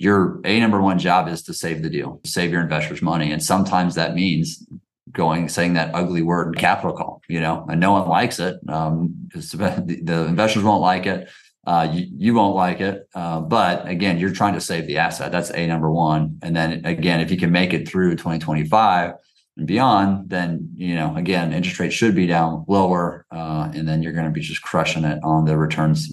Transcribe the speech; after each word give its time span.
your 0.00 0.40
a 0.46 0.58
number 0.58 0.80
one 0.80 0.98
job 0.98 1.28
is 1.28 1.42
to 1.42 1.52
save 1.52 1.82
the 1.82 1.90
deal, 1.90 2.20
save 2.24 2.50
your 2.50 2.62
investors 2.62 3.02
money, 3.02 3.30
and 3.32 3.42
sometimes 3.42 3.94
that 3.96 4.14
means 4.14 4.66
going 5.12 5.46
saying 5.48 5.74
that 5.74 5.94
ugly 5.94 6.22
word 6.22 6.56
capital 6.56 6.96
call. 6.96 7.20
You 7.28 7.40
know, 7.40 7.66
and 7.68 7.78
no 7.78 7.92
one 7.92 8.08
likes 8.08 8.38
it. 8.40 8.58
Um, 8.66 9.14
the, 9.34 10.00
the 10.02 10.24
investors 10.24 10.62
won't 10.62 10.80
like 10.80 11.04
it. 11.04 11.28
Uh, 11.66 11.90
you, 11.92 12.06
you, 12.16 12.34
won't 12.34 12.56
like 12.56 12.80
it. 12.80 13.06
Uh, 13.14 13.40
but 13.40 13.86
again, 13.86 14.18
you're 14.18 14.32
trying 14.32 14.54
to 14.54 14.60
save 14.62 14.86
the 14.86 14.96
asset. 14.96 15.30
That's 15.30 15.50
a 15.50 15.66
number 15.66 15.90
one. 15.90 16.38
And 16.40 16.56
then 16.56 16.86
again, 16.86 17.20
if 17.20 17.30
you 17.30 17.36
can 17.36 17.52
make 17.52 17.74
it 17.74 17.86
through 17.86 18.12
2025 18.12 19.12
and 19.58 19.66
beyond, 19.66 20.30
then 20.30 20.70
you 20.76 20.94
know 20.94 21.14
again, 21.14 21.52
interest 21.52 21.78
rates 21.78 21.94
should 21.94 22.14
be 22.14 22.26
down 22.26 22.64
lower, 22.66 23.26
uh, 23.30 23.70
and 23.74 23.86
then 23.86 24.02
you're 24.02 24.14
going 24.14 24.24
to 24.24 24.30
be 24.30 24.40
just 24.40 24.62
crushing 24.62 25.04
it 25.04 25.22
on 25.22 25.44
the 25.44 25.58
returns. 25.58 26.10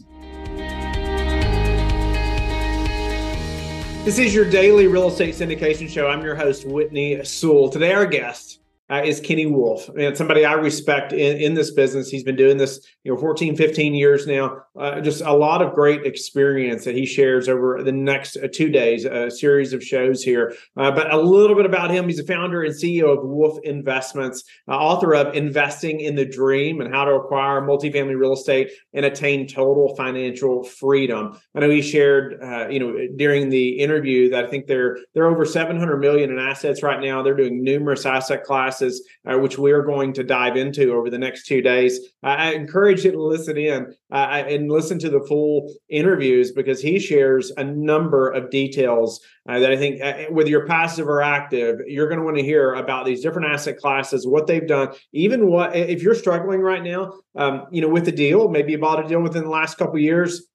This 4.07 4.19
is 4.19 4.33
your 4.33 4.49
daily 4.49 4.87
real 4.87 5.09
estate 5.09 5.35
syndication 5.35 5.89
show. 5.89 6.07
I'm 6.07 6.23
your 6.23 6.33
host, 6.33 6.65
Whitney 6.65 7.21
Sewell. 7.25 7.67
Today, 7.67 7.91
our 7.91 8.05
guest 8.05 8.61
uh, 8.89 9.01
is 9.03 9.19
Kenny 9.19 9.45
Wolfe, 9.45 9.89
and 9.89 10.15
somebody 10.15 10.45
I 10.45 10.53
respect 10.53 11.11
in, 11.11 11.37
in 11.37 11.53
this 11.55 11.71
business. 11.71 12.09
He's 12.09 12.23
been 12.23 12.37
doing 12.37 12.57
this, 12.57 12.79
you 13.03 13.13
know, 13.13 13.19
14, 13.19 13.57
15 13.57 13.93
years 13.93 14.25
now. 14.25 14.63
Uh, 14.79 15.01
just 15.01 15.21
a 15.21 15.33
lot 15.33 15.61
of 15.61 15.73
great 15.73 16.05
experience 16.05 16.85
that 16.85 16.95
he 16.95 17.05
shares 17.05 17.49
over 17.49 17.83
the 17.83 17.91
next 17.91 18.37
uh, 18.37 18.47
two 18.51 18.69
days, 18.69 19.03
a 19.03 19.29
series 19.29 19.73
of 19.73 19.83
shows 19.83 20.23
here. 20.23 20.55
Uh, 20.77 20.91
but 20.91 21.13
a 21.13 21.17
little 21.17 21.55
bit 21.55 21.65
about 21.65 21.91
him. 21.91 22.07
He's 22.07 22.19
a 22.19 22.25
founder 22.25 22.63
and 22.63 22.73
CEO 22.73 23.17
of 23.17 23.27
Wolfe 23.27 23.59
Investments, 23.63 24.43
uh, 24.69 24.77
author 24.77 25.13
of 25.13 25.35
Investing 25.35 25.99
in 25.99 26.15
the 26.15 26.25
Dream 26.25 26.79
and 26.79 26.93
How 26.93 27.03
to 27.03 27.11
Acquire 27.11 27.61
Multifamily 27.61 28.17
Real 28.17 28.33
Estate 28.33 28.71
and 28.93 29.05
Attain 29.05 29.47
Total 29.47 29.93
Financial 29.97 30.63
Freedom. 30.63 31.37
I 31.55 31.59
know 31.59 31.69
he 31.69 31.81
shared, 31.81 32.41
uh, 32.41 32.69
you 32.69 32.79
know, 32.79 32.95
during 33.17 33.49
the 33.49 33.79
interview 33.79 34.29
that 34.29 34.45
I 34.45 34.47
think 34.47 34.67
they're 34.67 34.97
they're 35.13 35.27
over 35.27 35.43
700 35.43 35.97
million 35.97 36.31
in 36.31 36.39
assets 36.39 36.81
right 36.83 37.01
now. 37.01 37.21
They're 37.21 37.35
doing 37.35 37.63
numerous 37.63 38.05
asset 38.05 38.45
classes 38.45 38.76
classes, 38.77 39.07
uh, 39.25 39.37
which 39.37 39.57
we're 39.57 39.81
going 39.81 40.13
to 40.13 40.23
dive 40.23 40.55
into 40.55 40.93
over 40.93 41.09
the 41.09 41.17
next 41.17 41.45
two 41.45 41.61
days. 41.61 41.99
I 42.23 42.53
encourage 42.53 43.05
you 43.05 43.11
to 43.11 43.21
listen 43.21 43.57
in 43.57 43.93
uh, 44.11 44.15
and 44.15 44.71
listen 44.71 44.99
to 44.99 45.09
the 45.09 45.25
full 45.27 45.73
interviews 45.89 46.51
because 46.51 46.81
he 46.81 46.99
shares 46.99 47.51
a 47.57 47.63
number 47.63 48.29
of 48.29 48.49
details 48.49 49.19
uh, 49.49 49.59
that 49.59 49.71
I 49.71 49.77
think, 49.77 50.01
uh, 50.01 50.25
whether 50.29 50.49
you're 50.49 50.67
passive 50.67 51.07
or 51.07 51.21
active, 51.21 51.79
you're 51.87 52.07
going 52.07 52.19
to 52.19 52.25
want 52.25 52.37
to 52.37 52.43
hear 52.43 52.73
about 52.73 53.05
these 53.05 53.21
different 53.21 53.51
asset 53.53 53.77
classes, 53.77 54.27
what 54.27 54.47
they've 54.47 54.67
done, 54.67 54.89
even 55.13 55.47
what 55.47 55.75
if 55.75 56.03
you're 56.03 56.15
struggling 56.15 56.61
right 56.61 56.83
now, 56.83 57.13
um, 57.35 57.65
you 57.71 57.81
know, 57.81 57.89
with 57.89 58.05
the 58.05 58.11
deal, 58.11 58.49
maybe 58.49 58.73
you 58.73 58.77
bought 58.77 59.03
a 59.03 59.07
deal 59.07 59.21
within 59.21 59.43
the 59.43 59.49
last 59.49 59.77
couple 59.77 59.97
years 59.99 60.47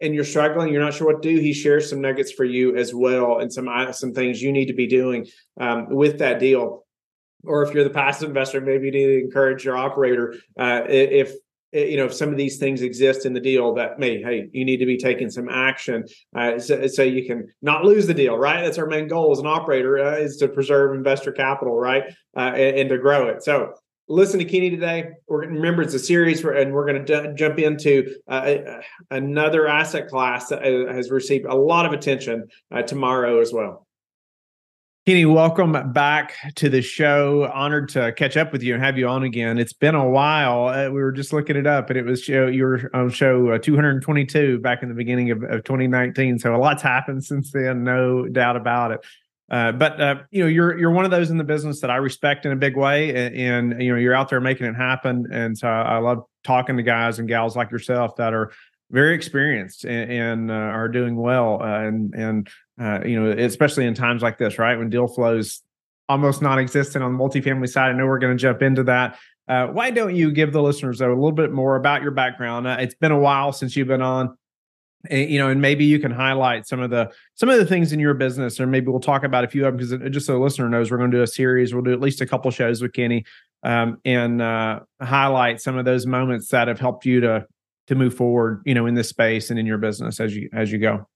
and 0.00 0.14
you're 0.14 0.24
struggling, 0.24 0.72
you're 0.72 0.82
not 0.82 0.94
sure 0.94 1.06
what 1.06 1.22
to 1.22 1.28
do, 1.28 1.40
he 1.40 1.52
shares 1.52 1.88
some 1.88 2.00
nuggets 2.00 2.32
for 2.32 2.44
you 2.44 2.76
as 2.76 2.94
well, 2.94 3.38
and 3.38 3.52
some 3.52 3.68
uh, 3.68 3.92
some 3.92 4.12
things 4.12 4.40
you 4.40 4.52
need 4.52 4.66
to 4.66 4.72
be 4.72 4.86
doing 4.86 5.26
um, 5.60 5.88
with 5.90 6.18
that 6.18 6.38
deal 6.38 6.84
or 7.44 7.62
if 7.62 7.74
you're 7.74 7.84
the 7.84 7.90
passive 7.90 8.28
investor, 8.28 8.60
maybe 8.60 8.86
you 8.86 8.92
need 8.92 9.06
to 9.06 9.20
encourage 9.20 9.64
your 9.64 9.76
operator 9.76 10.34
uh, 10.58 10.82
if 10.88 11.34
you 11.72 11.96
know 11.96 12.06
if 12.06 12.14
some 12.14 12.30
of 12.30 12.36
these 12.36 12.58
things 12.58 12.82
exist 12.82 13.24
in 13.24 13.32
the 13.32 13.40
deal 13.40 13.74
that 13.74 13.98
may 13.98 14.20
hey 14.20 14.48
you 14.52 14.64
need 14.64 14.78
to 14.78 14.86
be 14.86 14.96
taking 14.96 15.30
some 15.30 15.48
action 15.48 16.04
uh, 16.34 16.58
so, 16.58 16.86
so, 16.86 17.02
you 17.02 17.24
can 17.24 17.46
not 17.62 17.84
lose 17.84 18.06
the 18.06 18.14
deal 18.14 18.36
right? 18.36 18.62
That's 18.62 18.78
our 18.78 18.86
main 18.86 19.08
goal 19.08 19.32
as 19.32 19.38
an 19.38 19.46
operator 19.46 19.98
uh, 19.98 20.16
is 20.16 20.36
to 20.38 20.48
preserve 20.48 20.96
investor 20.96 21.32
capital 21.32 21.78
right? 21.78 22.04
Uh, 22.36 22.52
and, 22.54 22.78
and, 22.78 22.88
to 22.90 22.98
grow 22.98 23.28
it. 23.28 23.42
So 23.42 23.74
listen 24.08 24.38
to 24.38 24.44
Kenny 24.44 24.70
today. 24.70 25.10
We're 25.28 25.46
remember 25.46 25.82
it's 25.82 25.94
a 25.94 25.98
series 25.98 26.44
and 26.44 26.72
we're 26.72 26.86
going 26.86 27.04
to 27.04 27.22
d- 27.28 27.34
jump 27.34 27.58
into 27.58 28.16
uh, 28.28 28.56
another 29.10 29.68
asset 29.68 30.08
class 30.08 30.48
that 30.48 30.62
uh, 30.62 30.92
has 30.92 31.10
received 31.10 31.46
a 31.46 31.54
lot 31.54 31.86
of 31.86 31.92
attention 31.92 32.48
tomorrow 32.86 33.40
as 33.40 33.52
well 33.52 33.86
Kenny, 35.10 35.26
welcome 35.26 35.92
back 35.92 36.36
to 36.54 36.68
the 36.68 36.80
show. 36.80 37.50
Honored 37.52 37.88
to 37.88 38.12
catch 38.12 38.36
up 38.36 38.52
with 38.52 38.62
you 38.62 38.74
and 38.74 38.82
have 38.84 38.96
you 38.96 39.08
on 39.08 39.24
again. 39.24 39.58
It's 39.58 39.72
been 39.72 39.96
a 39.96 40.08
while. 40.08 40.68
Uh, 40.68 40.84
we 40.84 41.02
were 41.02 41.10
just 41.10 41.32
looking 41.32 41.56
it 41.56 41.66
up, 41.66 41.90
and 41.90 41.98
it 41.98 42.04
was 42.04 42.22
show 42.22 42.46
you 42.46 42.62
were 42.62 42.90
on 42.94 43.10
show 43.10 43.48
uh, 43.48 43.58
222 43.58 44.60
back 44.60 44.84
in 44.84 44.88
the 44.88 44.94
beginning 44.94 45.32
of, 45.32 45.42
of 45.42 45.64
2019. 45.64 46.38
So 46.38 46.54
a 46.54 46.58
lot's 46.58 46.84
happened 46.84 47.24
since 47.24 47.50
then, 47.50 47.82
no 47.82 48.28
doubt 48.28 48.54
about 48.54 48.92
it. 48.92 49.00
Uh, 49.50 49.72
but 49.72 50.00
uh, 50.00 50.14
you 50.30 50.44
know, 50.44 50.48
you're 50.48 50.78
you're 50.78 50.92
one 50.92 51.04
of 51.04 51.10
those 51.10 51.28
in 51.28 51.38
the 51.38 51.44
business 51.44 51.80
that 51.80 51.90
I 51.90 51.96
respect 51.96 52.46
in 52.46 52.52
a 52.52 52.56
big 52.56 52.76
way, 52.76 53.08
and, 53.12 53.34
and 53.34 53.82
you 53.82 53.90
know, 53.90 53.98
you're 53.98 54.14
out 54.14 54.28
there 54.28 54.40
making 54.40 54.68
it 54.68 54.76
happen. 54.76 55.26
And 55.32 55.58
so 55.58 55.66
I 55.66 55.98
love 55.98 56.22
talking 56.44 56.76
to 56.76 56.84
guys 56.84 57.18
and 57.18 57.26
gals 57.26 57.56
like 57.56 57.72
yourself 57.72 58.14
that 58.14 58.32
are 58.32 58.52
very 58.92 59.14
experienced 59.14 59.84
and, 59.84 60.10
and 60.10 60.50
uh, 60.50 60.54
are 60.54 60.88
doing 60.88 61.16
well. 61.16 61.60
Uh, 61.60 61.80
and 61.80 62.14
and 62.14 62.48
uh, 62.80 63.00
you 63.04 63.20
know, 63.20 63.30
especially 63.30 63.86
in 63.86 63.94
times 63.94 64.22
like 64.22 64.38
this, 64.38 64.58
right, 64.58 64.78
when 64.78 64.88
deal 64.88 65.06
flows 65.06 65.62
almost 66.08 66.42
non-existent 66.42 67.04
on 67.04 67.16
the 67.16 67.18
multifamily 67.18 67.68
side. 67.68 67.90
I 67.90 67.92
know 67.92 68.06
we're 68.06 68.18
going 68.18 68.36
to 68.36 68.40
jump 68.40 68.62
into 68.62 68.82
that. 68.84 69.18
Uh, 69.46 69.66
why 69.66 69.90
don't 69.90 70.16
you 70.16 70.32
give 70.32 70.52
the 70.52 70.62
listeners 70.62 70.98
though, 70.98 71.12
a 71.12 71.14
little 71.14 71.32
bit 71.32 71.52
more 71.52 71.76
about 71.76 72.02
your 72.02 72.10
background? 72.10 72.66
Uh, 72.66 72.76
it's 72.80 72.94
been 72.94 73.12
a 73.12 73.18
while 73.18 73.52
since 73.52 73.76
you've 73.76 73.88
been 73.88 74.02
on. 74.02 74.36
And, 75.08 75.30
you 75.30 75.38
know, 75.38 75.48
and 75.48 75.60
maybe 75.60 75.84
you 75.84 75.98
can 75.98 76.10
highlight 76.10 76.66
some 76.66 76.80
of 76.80 76.90
the 76.90 77.10
some 77.34 77.48
of 77.48 77.58
the 77.58 77.64
things 77.64 77.92
in 77.92 78.00
your 78.00 78.12
business, 78.12 78.60
or 78.60 78.66
maybe 78.66 78.88
we'll 78.88 79.00
talk 79.00 79.24
about 79.24 79.44
a 79.44 79.48
few 79.48 79.64
of 79.64 79.78
them 79.78 79.88
because 79.88 80.12
just 80.12 80.26
so 80.26 80.34
the 80.34 80.38
listener 80.38 80.68
knows, 80.68 80.90
we're 80.90 80.98
going 80.98 81.10
to 81.10 81.16
do 81.16 81.22
a 81.22 81.26
series. 81.26 81.72
We'll 81.72 81.82
do 81.82 81.92
at 81.92 82.00
least 82.00 82.20
a 82.20 82.26
couple 82.26 82.50
shows 82.50 82.82
with 82.82 82.92
Kenny, 82.92 83.24
um, 83.62 83.98
and 84.04 84.42
uh, 84.42 84.80
highlight 85.00 85.62
some 85.62 85.78
of 85.78 85.86
those 85.86 86.04
moments 86.06 86.48
that 86.48 86.68
have 86.68 86.78
helped 86.78 87.06
you 87.06 87.20
to 87.22 87.46
to 87.86 87.94
move 87.94 88.14
forward, 88.14 88.62
you 88.66 88.74
know, 88.74 88.84
in 88.84 88.94
this 88.94 89.08
space 89.08 89.48
and 89.48 89.58
in 89.58 89.64
your 89.64 89.78
business 89.78 90.20
as 90.20 90.36
you 90.36 90.50
as 90.52 90.70
you 90.70 90.78
go? 90.78 91.06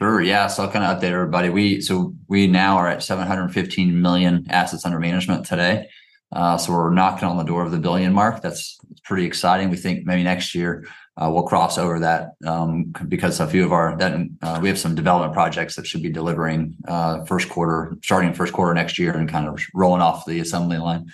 Sure. 0.00 0.20
Yeah. 0.20 0.46
So 0.46 0.62
I'll 0.62 0.70
kind 0.70 0.84
of 0.84 0.96
update 0.96 1.10
everybody. 1.10 1.48
We 1.48 1.80
so 1.80 2.14
we 2.28 2.46
now 2.46 2.76
are 2.76 2.88
at 2.88 3.02
715 3.02 4.00
million 4.00 4.46
assets 4.48 4.84
under 4.84 5.00
management 5.00 5.44
today. 5.44 5.88
Uh, 6.30 6.56
so 6.56 6.72
we're 6.72 6.92
knocking 6.92 7.26
on 7.26 7.36
the 7.36 7.42
door 7.42 7.64
of 7.64 7.72
the 7.72 7.78
billion 7.78 8.12
mark. 8.12 8.42
That's 8.42 8.78
pretty 9.04 9.24
exciting. 9.24 9.70
We 9.70 9.76
think 9.76 10.06
maybe 10.06 10.22
next 10.22 10.54
year 10.54 10.86
uh, 11.16 11.28
we'll 11.32 11.42
cross 11.42 11.78
over 11.78 11.98
that 11.98 12.34
um, 12.46 12.92
because 13.08 13.40
a 13.40 13.46
few 13.48 13.64
of 13.64 13.72
our 13.72 13.96
that 13.96 14.14
uh, 14.42 14.60
we 14.62 14.68
have 14.68 14.78
some 14.78 14.94
development 14.94 15.32
projects 15.32 15.74
that 15.74 15.86
should 15.86 16.02
be 16.02 16.10
delivering 16.10 16.76
uh, 16.86 17.24
first 17.24 17.48
quarter, 17.48 17.96
starting 18.04 18.32
first 18.32 18.52
quarter 18.52 18.72
next 18.74 19.00
year, 19.00 19.12
and 19.12 19.28
kind 19.28 19.48
of 19.48 19.60
rolling 19.74 20.02
off 20.02 20.26
the 20.26 20.38
assembly 20.38 20.78
line. 20.78 21.10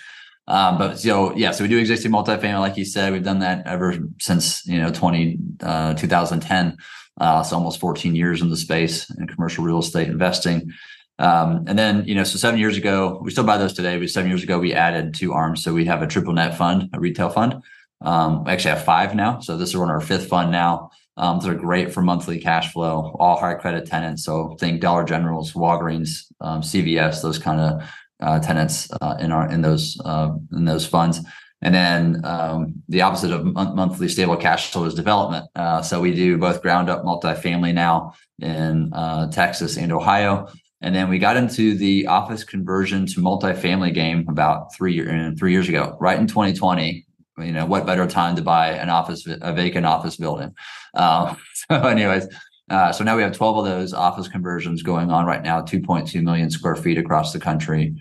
Um, 0.46 0.76
but 0.76 0.98
so 0.98 1.34
yeah, 1.36 1.52
so 1.52 1.64
we 1.64 1.68
do 1.68 1.78
existing 1.78 2.12
multifamily, 2.12 2.60
like 2.60 2.76
you 2.76 2.84
said, 2.84 3.12
we've 3.14 3.24
done 3.24 3.38
that 3.38 3.66
ever 3.66 3.96
since 4.20 4.66
you 4.66 4.78
know 4.78 4.90
20 4.90 5.38
uh, 5.62 5.94
2010. 5.94 6.76
Uh, 7.20 7.42
so 7.42 7.56
almost 7.56 7.80
14 7.80 8.14
years 8.14 8.42
in 8.42 8.50
the 8.50 8.56
space 8.56 9.08
in 9.10 9.26
commercial 9.26 9.64
real 9.64 9.78
estate 9.78 10.08
investing. 10.08 10.72
Um, 11.18 11.64
and 11.68 11.78
then 11.78 12.04
you 12.06 12.14
know, 12.14 12.24
so 12.24 12.38
seven 12.38 12.58
years 12.58 12.76
ago, 12.76 13.20
we 13.22 13.30
still 13.30 13.44
buy 13.44 13.56
those 13.56 13.72
today. 13.72 13.98
But 13.98 14.10
seven 14.10 14.30
years 14.30 14.42
ago, 14.42 14.58
we 14.58 14.74
added 14.74 15.14
two 15.14 15.32
arms. 15.32 15.62
So 15.62 15.72
we 15.72 15.84
have 15.84 16.02
a 16.02 16.06
triple 16.06 16.32
net 16.32 16.56
fund, 16.56 16.90
a 16.92 17.00
retail 17.00 17.30
fund. 17.30 17.62
Um, 18.00 18.44
we 18.44 18.50
actually 18.50 18.72
have 18.72 18.84
five 18.84 19.14
now. 19.14 19.40
So 19.40 19.56
this 19.56 19.70
is 19.70 19.76
on 19.76 19.90
our 19.90 20.00
fifth 20.00 20.28
fund 20.28 20.50
now. 20.50 20.90
Um, 21.16 21.38
they're 21.38 21.54
great 21.54 21.92
for 21.92 22.02
monthly 22.02 22.40
cash 22.40 22.72
flow, 22.72 23.14
all 23.20 23.38
high 23.38 23.54
credit 23.54 23.86
tenants. 23.86 24.24
So 24.24 24.56
think 24.58 24.80
Dollar 24.80 25.04
Generals, 25.04 25.52
Walgreens, 25.52 26.24
um, 26.40 26.60
CVS, 26.60 27.22
those 27.22 27.38
kind 27.38 27.60
of 27.60 27.88
uh, 28.20 28.40
tenants 28.40 28.88
uh, 29.00 29.16
in 29.20 29.30
our 29.30 29.50
in 29.50 29.62
those 29.62 30.00
uh, 30.04 30.30
in 30.52 30.64
those 30.64 30.86
funds. 30.86 31.20
And 31.64 31.74
then 31.74 32.20
um, 32.24 32.74
the 32.88 33.00
opposite 33.00 33.32
of 33.32 33.44
monthly 33.46 34.08
stable 34.08 34.36
cash 34.36 34.70
flow 34.70 34.84
is 34.84 34.94
development. 34.94 35.46
Uh, 35.56 35.80
so 35.80 35.98
we 35.98 36.14
do 36.14 36.36
both 36.36 36.60
ground 36.60 36.90
up 36.90 37.04
multifamily 37.04 37.72
now 37.72 38.12
in 38.38 38.92
uh, 38.92 39.30
Texas 39.30 39.78
and 39.78 39.90
Ohio. 39.90 40.46
And 40.82 40.94
then 40.94 41.08
we 41.08 41.18
got 41.18 41.38
into 41.38 41.74
the 41.74 42.06
office 42.06 42.44
conversion 42.44 43.06
to 43.06 43.20
multifamily 43.20 43.94
game 43.94 44.26
about 44.28 44.74
three 44.74 44.92
year, 44.92 45.34
three 45.38 45.52
years 45.52 45.66
ago, 45.66 45.96
right 45.98 46.18
in 46.18 46.26
2020. 46.26 47.06
You 47.38 47.52
know, 47.52 47.64
what 47.64 47.86
better 47.86 48.06
time 48.06 48.36
to 48.36 48.42
buy 48.42 48.72
an 48.72 48.90
office, 48.90 49.26
a 49.26 49.54
vacant 49.54 49.86
office 49.86 50.16
building? 50.16 50.54
Uh, 50.92 51.34
so, 51.54 51.76
anyways, 51.76 52.28
uh, 52.68 52.92
so 52.92 53.04
now 53.04 53.16
we 53.16 53.22
have 53.22 53.34
12 53.34 53.56
of 53.56 53.64
those 53.64 53.94
office 53.94 54.28
conversions 54.28 54.82
going 54.82 55.10
on 55.10 55.24
right 55.24 55.42
now, 55.42 55.62
2.2 55.62 56.22
million 56.22 56.50
square 56.50 56.76
feet 56.76 56.98
across 56.98 57.32
the 57.32 57.40
country. 57.40 57.94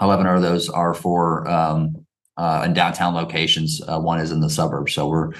11 0.00 0.26
of 0.26 0.42
those 0.42 0.68
are 0.68 0.92
for 0.92 1.48
um, 1.48 2.06
uh, 2.38 2.62
in 2.64 2.72
downtown 2.72 3.14
locations. 3.14 3.82
Uh, 3.86 3.98
one 4.00 4.20
is 4.20 4.30
in 4.30 4.40
the 4.40 4.48
suburbs. 4.48 4.94
So 4.94 5.08
we're, 5.08 5.32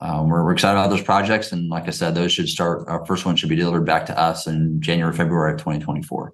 um, 0.00 0.28
we're, 0.28 0.42
we're 0.42 0.52
excited 0.52 0.78
about 0.78 0.90
those 0.90 1.02
projects, 1.02 1.52
and 1.52 1.68
like 1.68 1.86
I 1.86 1.90
said, 1.90 2.14
those 2.14 2.32
should 2.32 2.48
start. 2.48 2.88
Our 2.88 3.04
first 3.04 3.26
one 3.26 3.36
should 3.36 3.48
be 3.48 3.56
delivered 3.56 3.84
back 3.84 4.06
to 4.06 4.18
us 4.18 4.46
in 4.46 4.80
January, 4.80 5.14
February 5.14 5.52
of 5.52 5.58
2024. 5.58 6.32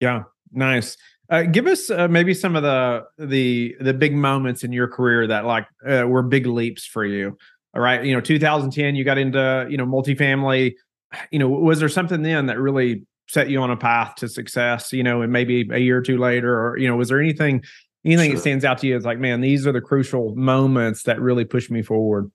Yeah, 0.00 0.24
nice. 0.52 0.96
Uh, 1.30 1.42
give 1.42 1.66
us 1.66 1.90
uh, 1.90 2.06
maybe 2.08 2.34
some 2.34 2.54
of 2.54 2.62
the 2.62 3.04
the 3.18 3.76
the 3.80 3.94
big 3.94 4.14
moments 4.14 4.62
in 4.62 4.72
your 4.72 4.88
career 4.88 5.26
that 5.28 5.46
like 5.46 5.66
uh, 5.88 6.04
were 6.06 6.22
big 6.22 6.46
leaps 6.46 6.84
for 6.84 7.04
you. 7.04 7.38
All 7.74 7.80
right, 7.80 8.04
you 8.04 8.14
know, 8.14 8.20
2010, 8.20 8.94
you 8.94 9.04
got 9.04 9.16
into 9.16 9.66
you 9.70 9.78
know 9.78 9.86
multifamily. 9.86 10.74
You 11.30 11.38
know, 11.38 11.48
was 11.48 11.78
there 11.78 11.88
something 11.88 12.22
then 12.22 12.46
that 12.46 12.58
really 12.58 13.04
set 13.28 13.48
you 13.48 13.62
on 13.62 13.70
a 13.70 13.76
path 13.76 14.16
to 14.16 14.28
success? 14.28 14.92
You 14.92 15.04
know, 15.04 15.22
and 15.22 15.32
maybe 15.32 15.66
a 15.70 15.78
year 15.78 15.98
or 15.98 16.02
two 16.02 16.18
later, 16.18 16.52
or 16.52 16.76
you 16.76 16.88
know, 16.88 16.96
was 16.96 17.08
there 17.08 17.20
anything 17.20 17.62
anything 18.04 18.30
sure. 18.30 18.34
that 18.36 18.40
stands 18.40 18.64
out 18.64 18.78
to 18.78 18.86
you 18.86 18.96
as 18.96 19.04
like, 19.04 19.18
man, 19.18 19.40
these 19.40 19.66
are 19.66 19.72
the 19.72 19.80
crucial 19.80 20.34
moments 20.36 21.04
that 21.04 21.20
really 21.20 21.44
push 21.44 21.70
me 21.70 21.82
forward? 21.82 22.30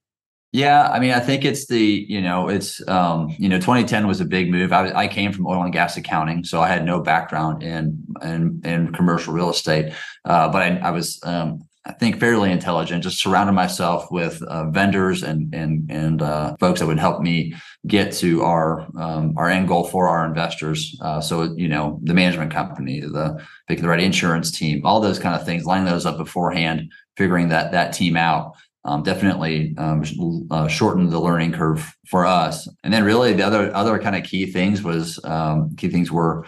Yeah, 0.51 0.89
I 0.89 0.99
mean, 0.99 1.11
I 1.11 1.19
think 1.19 1.45
it's 1.45 1.67
the 1.67 2.05
you 2.09 2.19
know 2.21 2.49
it's 2.49 2.87
um, 2.87 3.35
you 3.37 3.47
know 3.47 3.57
2010 3.57 4.07
was 4.07 4.19
a 4.19 4.25
big 4.25 4.49
move. 4.49 4.73
I, 4.73 4.91
I 4.91 5.07
came 5.07 5.31
from 5.31 5.45
oil 5.45 5.61
and 5.61 5.71
gas 5.71 5.95
accounting, 5.95 6.43
so 6.43 6.59
I 6.59 6.67
had 6.67 6.83
no 6.83 7.01
background 7.01 7.61
in 7.61 8.03
in, 8.23 8.59
in 8.65 8.91
commercial 8.91 9.31
real 9.31 9.51
estate, 9.51 9.93
uh, 10.25 10.49
but 10.49 10.63
I, 10.63 10.77
I 10.77 10.91
was 10.91 11.19
um, 11.23 11.68
I 11.89 11.93
think 11.93 12.19
fairly 12.19 12.51
intelligent. 12.51 13.01
Just 13.01 13.19
surrounded 13.19 13.53
myself 13.53 14.11
with 14.11 14.43
uh, 14.43 14.69
vendors 14.69 15.23
and 15.23 15.53
and 15.55 15.89
and 15.89 16.21
uh, 16.21 16.55
folks 16.59 16.79
that 16.79 16.85
would 16.85 16.99
help 16.99 17.19
me 17.19 17.55
get 17.87 18.13
to 18.13 18.43
our 18.43 18.87
um, 18.95 19.33
our 19.37 19.49
end 19.49 19.67
goal 19.67 19.85
for 19.85 20.07
our 20.07 20.23
investors. 20.23 20.95
Uh, 21.01 21.19
so 21.19 21.55
you 21.57 21.67
know, 21.67 21.99
the 22.03 22.13
management 22.13 22.53
company, 22.53 22.99
the 22.99 23.43
picking 23.67 23.81
the 23.81 23.89
right 23.89 23.99
insurance 23.99 24.51
team, 24.51 24.85
all 24.85 24.99
those 24.99 25.17
kind 25.17 25.33
of 25.33 25.43
things, 25.43 25.65
lining 25.65 25.91
those 25.91 26.05
up 26.05 26.17
beforehand, 26.17 26.91
figuring 27.17 27.49
that 27.49 27.71
that 27.71 27.91
team 27.91 28.15
out. 28.15 28.53
Um, 28.85 29.01
definitely 29.03 29.75
um, 29.77 30.03
uh, 30.51 30.67
shortened 30.67 31.11
the 31.11 31.19
learning 31.19 31.53
curve 31.53 31.91
for 32.07 32.25
us. 32.25 32.67
And 32.83 32.93
then 32.93 33.03
really 33.03 33.33
the 33.33 33.43
other 33.43 33.75
other 33.75 33.97
kind 33.97 34.15
of 34.15 34.23
key 34.23 34.45
things 34.45 34.83
was 34.83 35.19
um, 35.23 35.75
key 35.75 35.89
things 35.89 36.11
were 36.11 36.45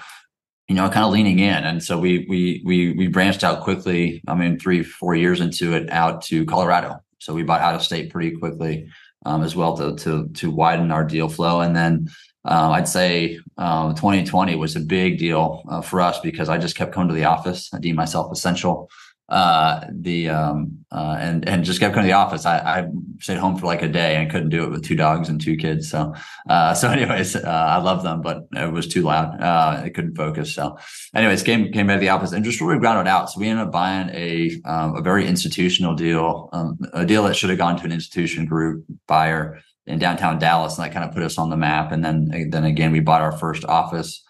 you 0.71 0.77
know, 0.77 0.89
kind 0.89 1.05
of 1.05 1.11
leaning 1.11 1.39
in. 1.39 1.65
And 1.65 1.83
so 1.83 1.99
we 1.99 2.25
we 2.29 2.61
we 2.63 2.93
we 2.93 3.07
branched 3.07 3.43
out 3.43 3.61
quickly. 3.61 4.21
I 4.25 4.35
mean, 4.35 4.57
three 4.57 4.83
four 4.83 5.15
years 5.15 5.41
into 5.41 5.73
it, 5.73 5.89
out 5.89 6.21
to 6.27 6.45
Colorado. 6.45 6.95
So 7.19 7.33
we 7.33 7.43
bought 7.43 7.59
out 7.59 7.75
of 7.75 7.83
state 7.83 8.09
pretty 8.09 8.37
quickly 8.37 8.87
um, 9.25 9.43
as 9.43 9.53
well 9.53 9.75
to 9.75 9.97
to 9.97 10.29
to 10.29 10.49
widen 10.49 10.89
our 10.89 11.03
deal 11.03 11.27
flow. 11.27 11.59
And 11.59 11.75
then 11.75 12.07
uh, 12.45 12.71
I'd 12.71 12.87
say 12.87 13.37
uh, 13.57 13.89
2020 13.95 14.55
was 14.55 14.77
a 14.77 14.79
big 14.79 15.17
deal 15.17 15.61
uh, 15.69 15.81
for 15.81 15.99
us 15.99 16.21
because 16.21 16.47
I 16.47 16.57
just 16.57 16.77
kept 16.77 16.93
coming 16.93 17.09
to 17.09 17.15
the 17.15 17.25
office. 17.25 17.69
I 17.73 17.79
deemed 17.79 17.97
myself 17.97 18.31
essential 18.31 18.89
uh, 19.31 19.87
the 19.89 20.27
um, 20.27 20.77
uh, 20.91 21.15
and 21.17 21.47
and 21.47 21.63
just 21.63 21.79
kept 21.79 21.95
coming 21.95 22.09
to 22.09 22.11
the 22.11 22.17
office. 22.17 22.45
I, 22.45 22.57
I 22.57 22.87
stayed 23.21 23.37
home 23.37 23.57
for 23.57 23.65
like 23.65 23.81
a 23.81 23.87
day 23.87 24.17
and 24.17 24.29
couldn't 24.29 24.49
do 24.49 24.65
it 24.65 24.69
with 24.69 24.83
two 24.83 24.97
dogs 24.97 25.29
and 25.29 25.39
two 25.39 25.55
kids. 25.55 25.89
So 25.89 26.13
uh, 26.49 26.73
so 26.79 26.89
anyways, 26.89 27.37
uh, 27.37 27.47
I 27.47 27.77
love 27.77 28.03
them, 28.03 28.21
but 28.21 28.47
it 28.51 28.73
was 28.73 28.89
too 28.89 29.03
loud. 29.03 29.41
Uh, 29.41 29.83
I 29.85 29.89
couldn't 29.89 30.15
focus. 30.15 30.53
So 30.53 30.77
anyways, 31.15 31.43
came 31.43 31.71
came 31.71 31.87
back 31.87 31.95
to 31.95 32.01
the 32.01 32.09
office 32.09 32.33
and 32.33 32.43
just 32.43 32.59
really 32.59 32.77
grounded 32.77 33.07
out. 33.07 33.31
So 33.31 33.39
we 33.39 33.47
ended 33.47 33.67
up 33.67 33.71
buying 33.71 34.09
a 34.09 34.51
um, 34.65 34.97
a 34.97 35.01
very 35.01 35.25
institutional 35.25 35.95
deal, 35.95 36.49
um, 36.51 36.77
a 36.91 37.05
deal 37.05 37.23
that 37.23 37.37
should 37.37 37.49
have 37.51 37.59
gone 37.59 37.77
to 37.77 37.85
an 37.85 37.93
institution 37.93 38.45
group 38.45 38.83
buyer 39.07 39.61
in 39.87 39.97
downtown 39.97 40.39
Dallas, 40.39 40.77
and 40.77 40.85
that 40.85 40.93
kind 40.93 41.07
of 41.07 41.13
put 41.13 41.23
us 41.23 41.37
on 41.37 41.49
the 41.49 41.57
map. 41.57 41.93
And 41.93 42.03
then 42.03 42.49
then 42.49 42.65
again, 42.65 42.91
we 42.91 42.99
bought 42.99 43.21
our 43.21 43.31
first 43.31 43.63
office 43.63 44.21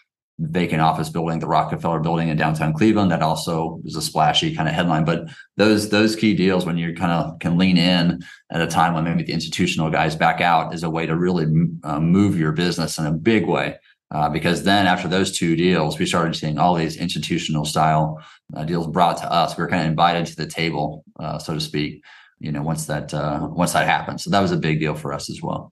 vacant 0.50 0.82
office 0.82 1.10
building, 1.10 1.40
the 1.40 1.48
Rockefeller 1.48 2.00
building 2.00 2.30
in 2.30 2.38
downtown 2.38 2.74
Cleveland. 2.74 3.12
That 3.12 3.22
also 3.22 3.80
was 3.84 3.96
a 3.96 4.02
splashy 4.02 4.56
kind 4.56 4.68
of 4.68 4.74
headline. 4.74 5.06
But 5.06 5.30
those 5.58 5.90
those 5.90 6.16
key 6.16 6.34
deals, 6.34 6.66
when 6.66 6.78
you 6.78 6.94
kind 6.96 7.12
of 7.12 7.40
can 7.40 7.58
lean 7.58 7.78
in 7.78 8.22
at 8.52 8.62
a 8.62 8.68
time 8.68 8.94
when 8.94 9.04
maybe 9.04 9.24
the 9.24 9.34
institutional 9.34 9.92
guys 9.92 10.16
back 10.16 10.42
out, 10.42 10.74
is 10.74 10.84
a 10.84 10.90
way 10.90 11.06
to 11.06 11.16
really 11.16 11.46
uh, 11.84 12.00
move 12.00 12.40
your 12.40 12.52
business 12.52 12.98
in 12.98 13.06
a 13.06 13.14
big 13.14 13.46
way. 13.46 13.78
Uh, 14.10 14.30
because 14.30 14.64
then 14.64 14.88
after 14.88 15.08
those 15.08 15.38
two 15.38 15.56
deals, 15.56 15.98
we 15.98 16.06
started 16.06 16.36
seeing 16.36 16.60
all 16.60 16.76
these 16.76 16.98
institutional 16.98 17.64
style 17.64 18.22
uh, 18.58 18.66
deals 18.66 18.88
brought 18.88 19.18
to 19.18 19.32
us. 19.32 19.58
We 19.58 19.64
were 19.64 19.70
kind 19.70 19.84
of 19.84 19.88
invited 19.88 20.26
to 20.26 20.36
the 20.36 20.48
table, 20.48 21.06
uh, 21.18 21.40
so 21.40 21.54
to 21.54 21.62
speak. 21.62 22.04
You 22.40 22.52
know, 22.52 22.64
once 22.64 22.88
that 22.88 23.14
uh, 23.14 23.48
once 23.52 23.74
that 23.74 23.86
happened, 23.86 24.20
so 24.20 24.32
that 24.32 24.42
was 24.42 24.52
a 24.52 24.58
big 24.58 24.80
deal 24.80 24.96
for 24.96 25.14
us 25.14 25.30
as 25.30 25.42
well. 25.42 25.72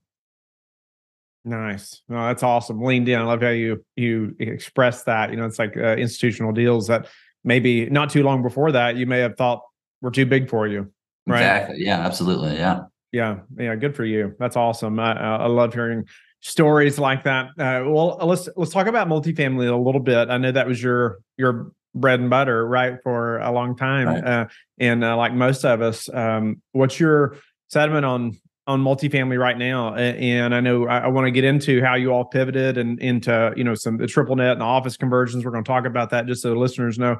Nice. 1.50 2.04
No, 2.08 2.28
that's 2.28 2.44
awesome. 2.44 2.82
Leaned 2.84 3.10
in. 3.10 3.20
I 3.20 3.24
love 3.24 3.42
how 3.42 3.50
you 3.50 3.84
you 3.96 4.36
express 4.40 5.04
that. 5.04 5.32
You 5.32 5.38
know, 5.38 5.46
it's 5.46 5.58
like 5.58 5.76
uh, 5.76 5.96
institutional 5.96 6.52
deals 6.52 6.88
that 6.88 7.08
maybe 7.44 7.90
not 7.90 8.12
too 8.12 8.22
long 8.22 8.44
before 8.44 8.72
that 8.72 8.98
you 8.98 9.08
may 9.08 9.20
have 9.20 9.36
thought 9.36 9.64
were 10.02 10.12
too 10.12 10.28
big 10.28 10.48
for 10.48 10.68
you. 10.68 10.92
Right. 11.26 11.40
Exactly. 11.40 11.84
Yeah. 11.84 12.00
Absolutely. 12.02 12.56
Yeah. 12.56 12.82
Yeah. 13.12 13.40
Yeah. 13.58 13.76
Good 13.76 13.96
for 13.96 14.06
you. 14.06 14.36
That's 14.38 14.56
awesome. 14.56 15.00
I, 15.00 15.14
I 15.14 15.48
love 15.48 15.74
hearing 15.74 16.06
stories 16.42 17.00
like 17.00 17.24
that. 17.24 17.48
Uh, 17.58 17.90
well, 17.90 18.20
let's 18.22 18.48
let's 18.56 18.72
talk 18.72 18.86
about 18.86 19.08
multifamily 19.08 19.72
a 19.72 19.76
little 19.76 20.02
bit. 20.02 20.30
I 20.30 20.38
know 20.38 20.52
that 20.52 20.68
was 20.68 20.82
your 20.82 21.18
your 21.36 21.72
bread 21.96 22.20
and 22.20 22.30
butter, 22.30 22.68
right, 22.68 23.02
for 23.02 23.40
a 23.40 23.52
long 23.52 23.76
time. 23.76 24.08
Right. 24.08 24.24
Uh, 24.24 24.48
and 24.78 25.04
uh, 25.04 25.18
like 25.18 25.34
most 25.34 25.66
of 25.66 25.82
us, 25.82 26.14
um, 26.14 26.62
what's 26.74 27.00
your 27.00 27.38
sentiment 27.70 28.06
on 28.06 28.38
on 28.70 28.84
multifamily 28.84 29.40
right 29.40 29.58
now, 29.58 29.96
and 29.96 30.54
I 30.54 30.60
know 30.60 30.88
I, 30.88 31.00
I 31.00 31.08
want 31.08 31.26
to 31.26 31.32
get 31.32 31.44
into 31.44 31.82
how 31.82 31.96
you 31.96 32.12
all 32.12 32.24
pivoted 32.24 32.78
and 32.78 33.00
into 33.00 33.52
you 33.58 33.64
know 33.64 33.74
some 33.74 33.98
the 33.98 34.06
triple 34.06 34.36
net 34.36 34.52
and 34.52 34.62
office 34.62 34.96
conversions. 34.96 35.44
We're 35.44 35.52
going 35.52 35.64
to 35.64 35.68
talk 35.68 35.86
about 35.86 36.12
that 36.12 36.28
just 36.28 36.44
so 36.44 36.54
listeners 36.54 37.00
know 37.00 37.18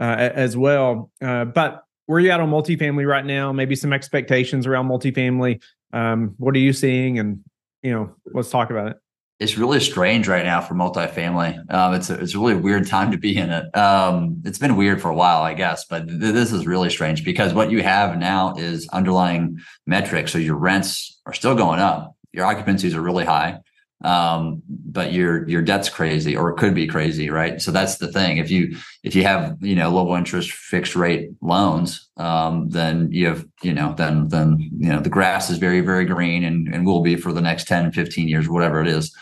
uh, 0.00 0.30
as 0.34 0.56
well. 0.56 1.10
Uh, 1.20 1.44
but 1.44 1.82
where 2.06 2.20
you 2.20 2.30
at 2.30 2.38
on 2.38 2.50
multifamily 2.50 3.06
right 3.06 3.26
now? 3.26 3.52
Maybe 3.52 3.74
some 3.74 3.92
expectations 3.92 4.64
around 4.64 4.88
multifamily. 4.88 5.60
Um, 5.92 6.34
what 6.38 6.54
are 6.54 6.60
you 6.60 6.72
seeing? 6.72 7.18
And 7.18 7.40
you 7.82 7.92
know, 7.92 8.14
let's 8.32 8.50
talk 8.50 8.70
about 8.70 8.92
it 8.92 9.01
it's 9.42 9.58
really 9.58 9.80
strange 9.80 10.28
right 10.28 10.44
now 10.44 10.60
for 10.60 10.74
multifamily. 10.74 11.58
Um, 11.72 11.94
it's 11.94 12.08
a, 12.10 12.14
it's 12.14 12.34
a 12.34 12.38
really 12.38 12.54
weird 12.54 12.86
time 12.86 13.10
to 13.10 13.18
be 13.18 13.36
in 13.36 13.50
it. 13.50 13.76
Um, 13.76 14.40
it's 14.44 14.58
been 14.58 14.76
weird 14.76 15.02
for 15.02 15.10
a 15.10 15.14
while, 15.14 15.42
I 15.42 15.52
guess, 15.52 15.84
but 15.84 16.06
th- 16.06 16.20
this 16.20 16.52
is 16.52 16.64
really 16.64 16.90
strange 16.90 17.24
because 17.24 17.52
what 17.52 17.72
you 17.72 17.82
have 17.82 18.16
now 18.18 18.54
is 18.54 18.88
underlying 18.90 19.58
metrics. 19.84 20.32
So 20.32 20.38
your 20.38 20.54
rents 20.54 21.20
are 21.26 21.32
still 21.32 21.56
going 21.56 21.80
up, 21.80 22.14
your 22.32 22.46
occupancies 22.46 22.94
are 22.94 23.02
really 23.02 23.24
high, 23.24 23.58
um, 24.04 24.62
but 24.68 25.12
your 25.12 25.48
your 25.48 25.62
debt's 25.62 25.88
crazy 25.88 26.36
or 26.36 26.50
it 26.50 26.56
could 26.56 26.74
be 26.74 26.86
crazy, 26.86 27.28
right? 27.28 27.60
So 27.60 27.72
that's 27.72 27.96
the 27.98 28.12
thing. 28.12 28.38
If 28.38 28.48
you 28.48 28.76
if 29.02 29.16
you 29.16 29.24
have 29.24 29.56
you 29.60 29.74
know 29.74 29.90
low 29.90 30.16
interest 30.16 30.52
fixed 30.52 30.94
rate 30.94 31.30
loans, 31.40 32.08
um, 32.16 32.68
then 32.68 33.10
you 33.10 33.26
have 33.26 33.44
you 33.62 33.74
know 33.74 33.92
then 33.98 34.28
then 34.28 34.70
you 34.78 34.88
know 34.88 35.00
the 35.00 35.10
grass 35.10 35.50
is 35.50 35.58
very 35.58 35.80
very 35.80 36.04
green 36.04 36.44
and 36.44 36.72
and 36.72 36.86
will 36.86 37.02
be 37.02 37.16
for 37.16 37.32
the 37.32 37.42
next 37.42 37.66
10, 37.66 37.90
15 37.90 38.28
years, 38.28 38.48
whatever 38.48 38.80
it 38.80 38.86
is 38.86 39.12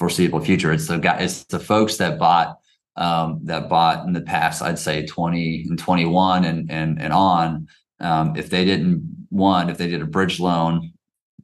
foreseeable 0.00 0.40
future. 0.40 0.72
It's 0.72 0.88
the 0.88 0.96
guy, 0.96 1.18
it's 1.18 1.44
the 1.44 1.60
folks 1.60 1.98
that 1.98 2.18
bought 2.18 2.58
um, 2.96 3.40
that 3.44 3.68
bought 3.68 4.04
in 4.06 4.14
the 4.14 4.22
past, 4.22 4.62
I'd 4.62 4.78
say 4.78 5.06
20 5.06 5.66
and 5.68 5.78
21 5.78 6.44
and 6.44 6.70
and 6.70 7.00
and 7.00 7.12
on. 7.12 7.68
Um, 8.00 8.34
if 8.34 8.50
they 8.50 8.64
didn't 8.64 9.26
one, 9.28 9.68
if 9.68 9.78
they 9.78 9.88
did 9.88 10.02
a 10.02 10.06
bridge 10.06 10.40
loan, 10.40 10.92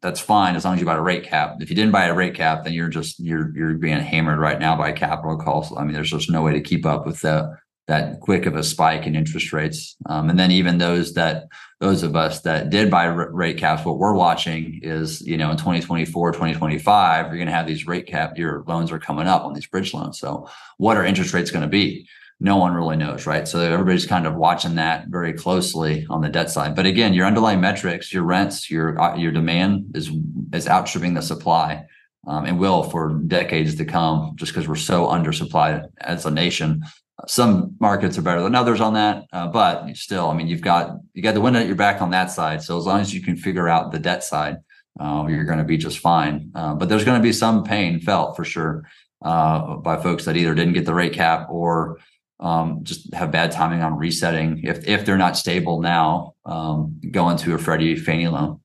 that's 0.00 0.20
fine 0.20 0.56
as 0.56 0.64
long 0.64 0.74
as 0.74 0.80
you 0.80 0.86
bought 0.86 0.98
a 0.98 1.02
rate 1.02 1.24
cap. 1.24 1.56
If 1.60 1.68
you 1.68 1.76
didn't 1.76 1.92
buy 1.92 2.06
a 2.06 2.14
rate 2.14 2.34
cap, 2.34 2.64
then 2.64 2.72
you're 2.72 2.88
just 2.88 3.20
you're 3.20 3.54
you're 3.54 3.74
being 3.74 4.00
hammered 4.00 4.38
right 4.38 4.58
now 4.58 4.76
by 4.76 4.92
capital 4.92 5.36
costs. 5.36 5.72
I 5.76 5.84
mean, 5.84 5.92
there's 5.92 6.10
just 6.10 6.30
no 6.30 6.42
way 6.42 6.54
to 6.54 6.60
keep 6.60 6.86
up 6.86 7.06
with 7.06 7.20
the 7.20 7.56
that 7.86 8.20
quick 8.20 8.46
of 8.46 8.56
a 8.56 8.64
spike 8.64 9.06
in 9.06 9.14
interest 9.14 9.52
rates. 9.52 9.96
Um, 10.06 10.28
and 10.28 10.38
then 10.38 10.50
even 10.50 10.78
those 10.78 11.14
that 11.14 11.44
those 11.80 12.02
of 12.02 12.16
us 12.16 12.40
that 12.40 12.70
did 12.70 12.90
buy 12.90 13.04
rate 13.04 13.58
caps, 13.58 13.84
what 13.84 13.98
we're 13.98 14.14
watching 14.14 14.80
is, 14.82 15.20
you 15.20 15.36
know, 15.36 15.50
in 15.50 15.56
2024, 15.56 16.32
2025, 16.32 17.26
you're 17.26 17.36
going 17.36 17.46
to 17.46 17.52
have 17.52 17.66
these 17.66 17.86
rate 17.86 18.06
cap, 18.06 18.38
your 18.38 18.64
loans 18.66 18.90
are 18.90 18.98
coming 18.98 19.26
up 19.26 19.44
on 19.44 19.52
these 19.52 19.66
bridge 19.66 19.92
loans. 19.92 20.18
So 20.18 20.48
what 20.78 20.96
are 20.96 21.04
interest 21.04 21.34
rates 21.34 21.50
going 21.50 21.62
to 21.62 21.68
be? 21.68 22.08
No 22.40 22.56
one 22.56 22.74
really 22.74 22.96
knows, 22.96 23.26
right? 23.26 23.46
So 23.46 23.60
everybody's 23.60 24.06
kind 24.06 24.26
of 24.26 24.34
watching 24.34 24.74
that 24.74 25.08
very 25.08 25.32
closely 25.32 26.06
on 26.10 26.22
the 26.22 26.28
debt 26.28 26.50
side. 26.50 26.74
But 26.74 26.86
again, 26.86 27.14
your 27.14 27.26
underlying 27.26 27.60
metrics, 27.60 28.12
your 28.12 28.24
rents, 28.24 28.70
your 28.70 29.00
uh, 29.00 29.16
your 29.16 29.32
demand 29.32 29.92
is 29.94 30.10
is 30.52 30.68
outstripping 30.68 31.14
the 31.14 31.22
supply, 31.22 31.84
um, 32.26 32.44
and 32.44 32.58
will 32.58 32.82
for 32.82 33.20
decades 33.26 33.74
to 33.76 33.86
come, 33.86 34.32
just 34.34 34.52
because 34.52 34.68
we're 34.68 34.76
so 34.76 35.06
undersupplied 35.06 35.86
as 36.00 36.26
a 36.26 36.30
nation 36.30 36.82
some 37.26 37.74
markets 37.80 38.18
are 38.18 38.22
better 38.22 38.42
than 38.42 38.54
others 38.54 38.80
on 38.80 38.94
that, 38.94 39.24
uh, 39.32 39.48
but 39.48 39.96
still, 39.96 40.28
I 40.28 40.34
mean, 40.34 40.48
you've 40.48 40.60
got 40.60 40.98
you 41.14 41.22
got 41.22 41.34
the 41.34 41.40
wind 41.40 41.56
at 41.56 41.66
your 41.66 41.76
back 41.76 42.02
on 42.02 42.10
that 42.10 42.30
side. 42.30 42.62
So 42.62 42.76
as 42.78 42.84
long 42.84 43.00
as 43.00 43.14
you 43.14 43.22
can 43.22 43.36
figure 43.36 43.68
out 43.68 43.90
the 43.90 43.98
debt 43.98 44.22
side, 44.22 44.58
uh, 45.00 45.24
you're 45.28 45.44
going 45.44 45.58
to 45.58 45.64
be 45.64 45.78
just 45.78 45.98
fine. 45.98 46.50
Uh, 46.54 46.74
but 46.74 46.88
there's 46.88 47.04
going 47.04 47.18
to 47.18 47.22
be 47.22 47.32
some 47.32 47.64
pain 47.64 48.00
felt 48.00 48.36
for 48.36 48.44
sure 48.44 48.88
uh, 49.22 49.76
by 49.76 50.00
folks 50.00 50.26
that 50.26 50.36
either 50.36 50.54
didn't 50.54 50.74
get 50.74 50.84
the 50.84 50.94
rate 50.94 51.14
cap 51.14 51.48
or 51.50 51.98
um, 52.38 52.80
just 52.82 53.12
have 53.14 53.30
bad 53.30 53.50
timing 53.50 53.82
on 53.82 53.96
resetting 53.96 54.60
if 54.62 54.86
if 54.86 55.06
they're 55.06 55.16
not 55.16 55.38
stable 55.38 55.80
now, 55.80 56.34
um, 56.44 57.00
going 57.10 57.38
to 57.38 57.54
a 57.54 57.58
Freddie 57.58 57.96
Fannie 57.96 58.28
loan. 58.28 58.60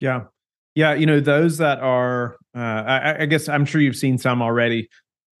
Yeah, 0.00 0.24
yeah, 0.74 0.94
you 0.94 1.06
know 1.06 1.20
those 1.20 1.58
that 1.58 1.80
are. 1.80 2.36
Uh, 2.54 2.58
I, 2.58 3.22
I 3.22 3.26
guess 3.26 3.50
I'm 3.50 3.66
sure 3.66 3.82
you've 3.82 3.96
seen 3.96 4.16
some 4.16 4.40
already 4.40 4.88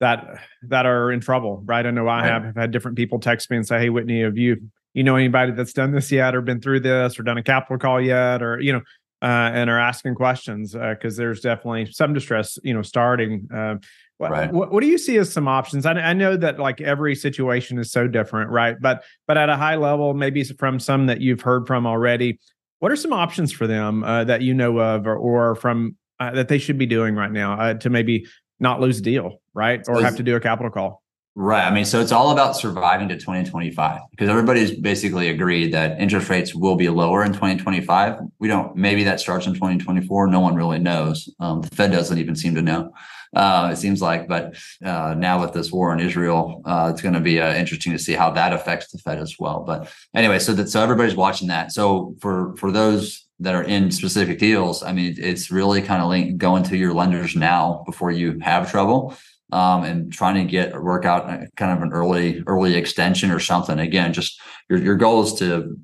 that 0.00 0.38
that 0.62 0.86
are 0.86 1.10
in 1.12 1.20
trouble, 1.20 1.62
right? 1.64 1.86
I 1.86 1.90
know 1.90 2.08
I 2.08 2.20
right. 2.20 2.30
have, 2.30 2.44
have 2.44 2.56
had 2.56 2.70
different 2.70 2.96
people 2.96 3.18
text 3.18 3.50
me 3.50 3.56
and 3.56 3.66
say, 3.66 3.78
"Hey, 3.78 3.88
Whitney, 3.88 4.22
have 4.22 4.36
you 4.36 4.56
you 4.94 5.02
know 5.02 5.16
anybody 5.16 5.52
that's 5.52 5.72
done 5.72 5.92
this 5.92 6.10
yet, 6.12 6.34
or 6.34 6.40
been 6.40 6.60
through 6.60 6.80
this, 6.80 7.18
or 7.18 7.22
done 7.22 7.38
a 7.38 7.42
capital 7.42 7.78
call 7.78 8.00
yet, 8.00 8.42
or 8.42 8.60
you 8.60 8.72
know?" 8.72 8.82
Uh, 9.22 9.50
and 9.54 9.70
are 9.70 9.78
asking 9.78 10.14
questions 10.14 10.74
because 10.74 11.18
uh, 11.18 11.22
there's 11.22 11.40
definitely 11.40 11.90
some 11.90 12.12
distress, 12.12 12.58
you 12.62 12.74
know, 12.74 12.82
starting. 12.82 13.48
Uh, 13.52 13.76
what, 14.18 14.30
right. 14.30 14.52
what, 14.52 14.70
what 14.70 14.82
do 14.82 14.86
you 14.86 14.98
see 14.98 15.16
as 15.16 15.32
some 15.32 15.48
options? 15.48 15.86
I, 15.86 15.92
I 15.92 16.12
know 16.12 16.36
that 16.36 16.58
like 16.58 16.82
every 16.82 17.14
situation 17.14 17.78
is 17.78 17.90
so 17.90 18.06
different, 18.06 18.50
right? 18.50 18.76
But 18.80 19.04
but 19.26 19.38
at 19.38 19.48
a 19.48 19.56
high 19.56 19.76
level, 19.76 20.12
maybe 20.12 20.44
from 20.44 20.78
some 20.78 21.06
that 21.06 21.22
you've 21.22 21.40
heard 21.40 21.66
from 21.66 21.86
already, 21.86 22.38
what 22.78 22.92
are 22.92 22.96
some 22.96 23.12
options 23.12 23.52
for 23.52 23.66
them 23.66 24.04
uh, 24.04 24.24
that 24.24 24.42
you 24.42 24.54
know 24.54 24.78
of, 24.78 25.06
or, 25.06 25.16
or 25.16 25.54
from 25.54 25.96
uh, 26.20 26.30
that 26.32 26.48
they 26.48 26.58
should 26.58 26.78
be 26.78 26.86
doing 26.86 27.14
right 27.14 27.32
now 27.32 27.58
uh, 27.58 27.74
to 27.74 27.90
maybe 27.90 28.26
not 28.58 28.80
lose 28.80 28.98
a 28.98 29.02
deal, 29.02 29.40
right? 29.56 29.82
Or 29.88 30.00
have 30.02 30.16
to 30.16 30.22
do 30.22 30.36
a 30.36 30.40
capital 30.40 30.70
call. 30.70 31.02
Right. 31.38 31.66
I 31.66 31.70
mean, 31.70 31.84
so 31.84 32.00
it's 32.00 32.12
all 32.12 32.30
about 32.30 32.56
surviving 32.56 33.08
to 33.10 33.16
2025 33.16 34.00
because 34.10 34.30
everybody's 34.30 34.70
basically 34.70 35.28
agreed 35.28 35.74
that 35.74 36.00
interest 36.00 36.30
rates 36.30 36.54
will 36.54 36.76
be 36.76 36.88
lower 36.88 37.22
in 37.24 37.34
2025. 37.34 38.20
We 38.38 38.48
don't, 38.48 38.74
maybe 38.74 39.04
that 39.04 39.20
starts 39.20 39.46
in 39.46 39.52
2024. 39.52 40.28
No 40.28 40.40
one 40.40 40.54
really 40.54 40.78
knows. 40.78 41.28
Um, 41.38 41.60
the 41.60 41.68
Fed 41.68 41.92
doesn't 41.92 42.16
even 42.16 42.36
seem 42.36 42.54
to 42.54 42.62
know. 42.62 42.90
Uh, 43.34 43.68
it 43.70 43.76
seems 43.76 44.00
like, 44.00 44.28
but 44.28 44.54
uh, 44.82 45.14
now 45.18 45.38
with 45.42 45.52
this 45.52 45.70
war 45.70 45.92
in 45.92 46.00
Israel, 46.00 46.62
uh, 46.64 46.90
it's 46.90 47.02
going 47.02 47.12
to 47.12 47.20
be 47.20 47.38
uh, 47.38 47.54
interesting 47.54 47.92
to 47.92 47.98
see 47.98 48.14
how 48.14 48.30
that 48.30 48.54
affects 48.54 48.90
the 48.90 48.98
Fed 48.98 49.18
as 49.18 49.36
well. 49.38 49.62
But 49.66 49.92
anyway, 50.14 50.38
so 50.38 50.54
that 50.54 50.70
so 50.70 50.82
everybody's 50.82 51.16
watching 51.16 51.48
that. 51.48 51.70
So 51.70 52.16
for 52.20 52.56
for 52.56 52.72
those 52.72 53.26
that 53.40 53.54
are 53.54 53.64
in 53.64 53.90
specific 53.90 54.38
deals, 54.38 54.82
I 54.82 54.92
mean, 54.92 55.16
it's 55.18 55.50
really 55.50 55.82
kind 55.82 56.02
of 56.02 56.38
going 56.38 56.62
to 56.64 56.78
your 56.78 56.94
lenders 56.94 57.36
now 57.36 57.82
before 57.84 58.10
you 58.10 58.38
have 58.40 58.70
trouble 58.70 59.14
um, 59.52 59.84
and 59.84 60.12
trying 60.12 60.34
to 60.34 60.50
get 60.50 60.74
or 60.74 60.82
work 60.82 61.04
out 61.04 61.26
kind 61.56 61.72
of 61.72 61.82
an 61.82 61.92
early 61.92 62.42
early 62.46 62.74
extension 62.74 63.30
or 63.30 63.40
something. 63.40 63.78
Again, 63.78 64.12
just 64.12 64.40
your 64.68 64.78
your 64.78 64.96
goal 64.96 65.22
is 65.22 65.34
to 65.34 65.76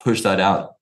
push 0.00 0.22
that 0.22 0.40
out 0.40 0.74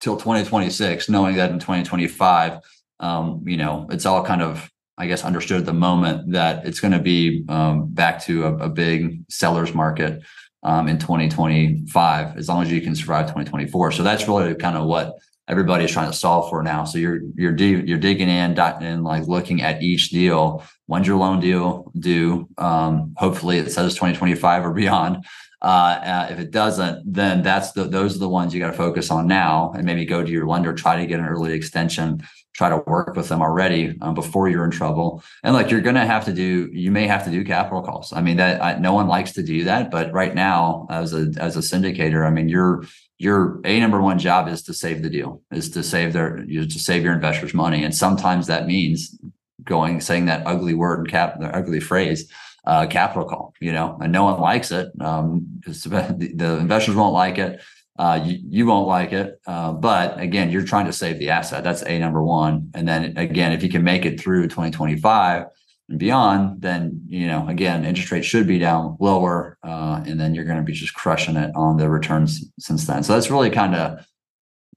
till 0.00 0.16
2026, 0.16 1.08
knowing 1.08 1.36
that 1.36 1.50
in 1.50 1.58
2025, 1.58 2.60
um, 3.00 3.42
you 3.46 3.56
know, 3.56 3.86
it's 3.90 4.06
all 4.06 4.24
kind 4.24 4.42
of 4.42 4.70
I 4.96 5.06
guess 5.06 5.24
understood 5.24 5.60
at 5.60 5.66
the 5.66 5.72
moment 5.72 6.32
that 6.32 6.66
it's 6.66 6.80
going 6.80 6.92
to 6.92 6.98
be 6.98 7.44
um, 7.48 7.88
back 7.88 8.22
to 8.24 8.46
a, 8.46 8.56
a, 8.56 8.68
big 8.68 9.20
sellers 9.30 9.72
market 9.72 10.22
um, 10.64 10.88
in 10.88 10.98
2025 10.98 12.36
as 12.36 12.48
long 12.48 12.62
as 12.62 12.72
you 12.72 12.80
can 12.80 12.96
survive 12.96 13.26
2024. 13.26 13.92
So 13.92 14.02
that's 14.02 14.26
really 14.26 14.56
kind 14.56 14.76
of 14.76 14.86
what 14.86 15.14
everybody 15.48 15.84
is 15.84 15.90
trying 15.90 16.10
to 16.10 16.16
solve 16.16 16.50
for 16.50 16.62
now. 16.62 16.84
So 16.84 16.98
you're 16.98 17.20
you're 17.34 17.56
you're 17.56 17.98
digging 17.98 18.28
in 18.28 18.58
and 18.58 19.04
like 19.04 19.26
looking 19.26 19.62
at 19.62 19.82
each 19.82 20.10
deal. 20.10 20.62
When's 20.86 21.06
your 21.06 21.18
loan 21.18 21.40
deal 21.40 21.90
due? 21.98 22.48
Um, 22.58 23.14
hopefully 23.16 23.58
it 23.58 23.70
says 23.70 23.94
2025 23.94 24.66
or 24.66 24.72
beyond. 24.72 25.24
Uh, 25.60 25.66
uh, 26.04 26.28
if 26.30 26.38
it 26.38 26.52
doesn't, 26.52 27.12
then 27.12 27.42
that's 27.42 27.72
the 27.72 27.84
those 27.84 28.14
are 28.14 28.20
the 28.20 28.28
ones 28.28 28.54
you 28.54 28.60
got 28.60 28.70
to 28.70 28.76
focus 28.76 29.10
on 29.10 29.26
now, 29.26 29.72
and 29.74 29.84
maybe 29.84 30.04
go 30.04 30.22
to 30.22 30.30
your 30.30 30.46
lender, 30.46 30.72
try 30.72 30.96
to 30.96 31.06
get 31.06 31.18
an 31.18 31.26
early 31.26 31.52
extension, 31.52 32.22
try 32.54 32.68
to 32.68 32.80
work 32.86 33.16
with 33.16 33.28
them 33.28 33.42
already 33.42 33.96
um, 34.00 34.14
before 34.14 34.48
you're 34.48 34.64
in 34.64 34.70
trouble. 34.70 35.20
And 35.42 35.54
like 35.54 35.70
you're 35.70 35.80
to 35.80 36.06
have 36.06 36.24
to 36.26 36.32
do, 36.32 36.70
you 36.72 36.92
may 36.92 37.08
have 37.08 37.24
to 37.24 37.30
do 37.30 37.44
capital 37.44 37.82
calls. 37.82 38.12
I 38.12 38.20
mean 38.20 38.36
that 38.36 38.62
I, 38.62 38.78
no 38.78 38.92
one 38.92 39.08
likes 39.08 39.32
to 39.32 39.42
do 39.42 39.64
that, 39.64 39.90
but 39.90 40.12
right 40.12 40.34
now 40.34 40.86
as 40.90 41.12
a 41.12 41.32
as 41.38 41.56
a 41.56 41.60
syndicator, 41.60 42.24
I 42.24 42.30
mean 42.30 42.48
you're 42.48 42.84
your 43.18 43.60
a 43.64 43.80
number 43.80 44.00
one 44.00 44.18
job 44.18 44.48
is 44.48 44.62
to 44.62 44.74
save 44.74 45.02
the 45.02 45.10
deal, 45.10 45.42
is 45.50 45.70
to 45.70 45.82
save 45.82 46.12
their 46.12 46.44
you 46.44 46.66
to 46.66 46.78
save 46.78 47.02
your 47.02 47.12
investors 47.12 47.52
money, 47.52 47.84
and 47.84 47.94
sometimes 47.94 48.46
that 48.46 48.66
means 48.66 49.18
going 49.64 50.00
saying 50.00 50.26
that 50.26 50.46
ugly 50.46 50.74
word 50.74 51.00
and 51.00 51.08
cap 51.08 51.38
the 51.40 51.54
ugly 51.54 51.80
phrase. 51.80 52.30
Uh, 52.64 52.86
capital 52.86 53.24
call, 53.24 53.54
you 53.60 53.72
know, 53.72 53.96
and 54.02 54.12
no 54.12 54.24
one 54.24 54.38
likes 54.38 54.70
it. 54.70 54.88
Um, 55.00 55.46
the, 55.66 56.32
the 56.34 56.58
investors 56.58 56.94
won't 56.94 57.14
like 57.14 57.38
it. 57.38 57.62
Uh, 57.98 58.20
you, 58.22 58.38
you, 58.46 58.66
won't 58.66 58.86
like 58.86 59.12
it. 59.12 59.40
Uh, 59.46 59.72
but 59.72 60.20
again, 60.20 60.50
you're 60.50 60.64
trying 60.64 60.84
to 60.84 60.92
save 60.92 61.18
the 61.18 61.30
asset. 61.30 61.64
That's 61.64 61.82
a 61.82 61.98
number 61.98 62.22
one. 62.22 62.70
And 62.74 62.86
then 62.86 63.16
again, 63.16 63.52
if 63.52 63.62
you 63.62 63.70
can 63.70 63.82
make 63.82 64.04
it 64.04 64.20
through 64.20 64.48
2025, 64.48 65.46
and 65.88 65.98
beyond, 65.98 66.60
then 66.60 67.02
you 67.06 67.26
know 67.26 67.48
again 67.48 67.84
interest 67.84 68.12
rates 68.12 68.26
should 68.26 68.46
be 68.46 68.58
down 68.58 68.96
lower, 69.00 69.58
uh, 69.62 70.02
and 70.06 70.20
then 70.20 70.34
you're 70.34 70.44
going 70.44 70.58
to 70.58 70.62
be 70.62 70.72
just 70.72 70.94
crushing 70.94 71.36
it 71.36 71.50
on 71.54 71.76
the 71.76 71.88
returns 71.88 72.44
since 72.58 72.86
then. 72.86 73.02
So 73.02 73.14
that's 73.14 73.30
really 73.30 73.50
kind 73.50 73.74
of 73.74 74.06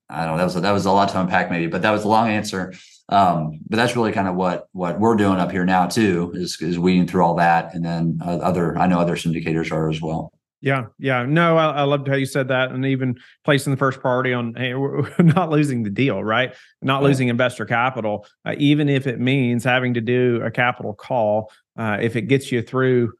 I 0.09 0.25
don't 0.25 0.33
know 0.33 0.37
that 0.37 0.43
was 0.43 0.55
a, 0.55 0.61
that 0.61 0.71
was 0.71 0.85
a 0.85 0.91
lot 0.91 1.09
to 1.09 1.21
unpack 1.21 1.49
maybe, 1.49 1.67
but 1.67 1.81
that 1.81 1.91
was 1.91 2.03
a 2.03 2.07
long 2.07 2.29
answer. 2.29 2.73
Um, 3.09 3.59
but 3.69 3.75
that's 3.75 3.95
really 3.95 4.11
kind 4.13 4.27
of 4.27 4.35
what 4.35 4.67
what 4.71 4.99
we're 4.99 5.15
doing 5.15 5.37
up 5.37 5.51
here 5.51 5.65
now 5.65 5.87
too 5.87 6.31
is 6.35 6.61
is 6.61 6.79
weeding 6.79 7.07
through 7.07 7.25
all 7.25 7.35
that, 7.35 7.73
and 7.73 7.83
then 7.83 8.19
uh, 8.25 8.37
other 8.37 8.77
I 8.77 8.87
know 8.87 8.99
other 8.99 9.15
syndicators 9.15 9.71
are 9.71 9.89
as 9.89 10.01
well. 10.01 10.31
Yeah, 10.61 10.85
yeah. 10.99 11.25
No, 11.25 11.57
I, 11.57 11.71
I 11.71 11.81
loved 11.83 12.07
how 12.07 12.13
you 12.13 12.27
said 12.27 12.47
that, 12.49 12.71
and 12.71 12.85
even 12.85 13.19
placing 13.43 13.71
the 13.71 13.77
first 13.77 13.99
priority 13.99 14.31
on 14.31 14.53
hey, 14.53 14.73
we're 14.75 15.09
not 15.19 15.49
losing 15.49 15.83
the 15.83 15.89
deal, 15.89 16.23
right? 16.23 16.53
Not 16.81 17.01
losing 17.01 17.29
investor 17.29 17.65
capital, 17.65 18.27
uh, 18.45 18.53
even 18.57 18.87
if 18.87 19.07
it 19.07 19.19
means 19.19 19.63
having 19.63 19.95
to 19.95 20.01
do 20.01 20.41
a 20.43 20.51
capital 20.51 20.93
call. 20.93 21.51
Uh, 21.77 21.97
if 21.99 22.15
it 22.15 22.23
gets 22.23 22.51
you 22.51 22.61
through 22.61 23.11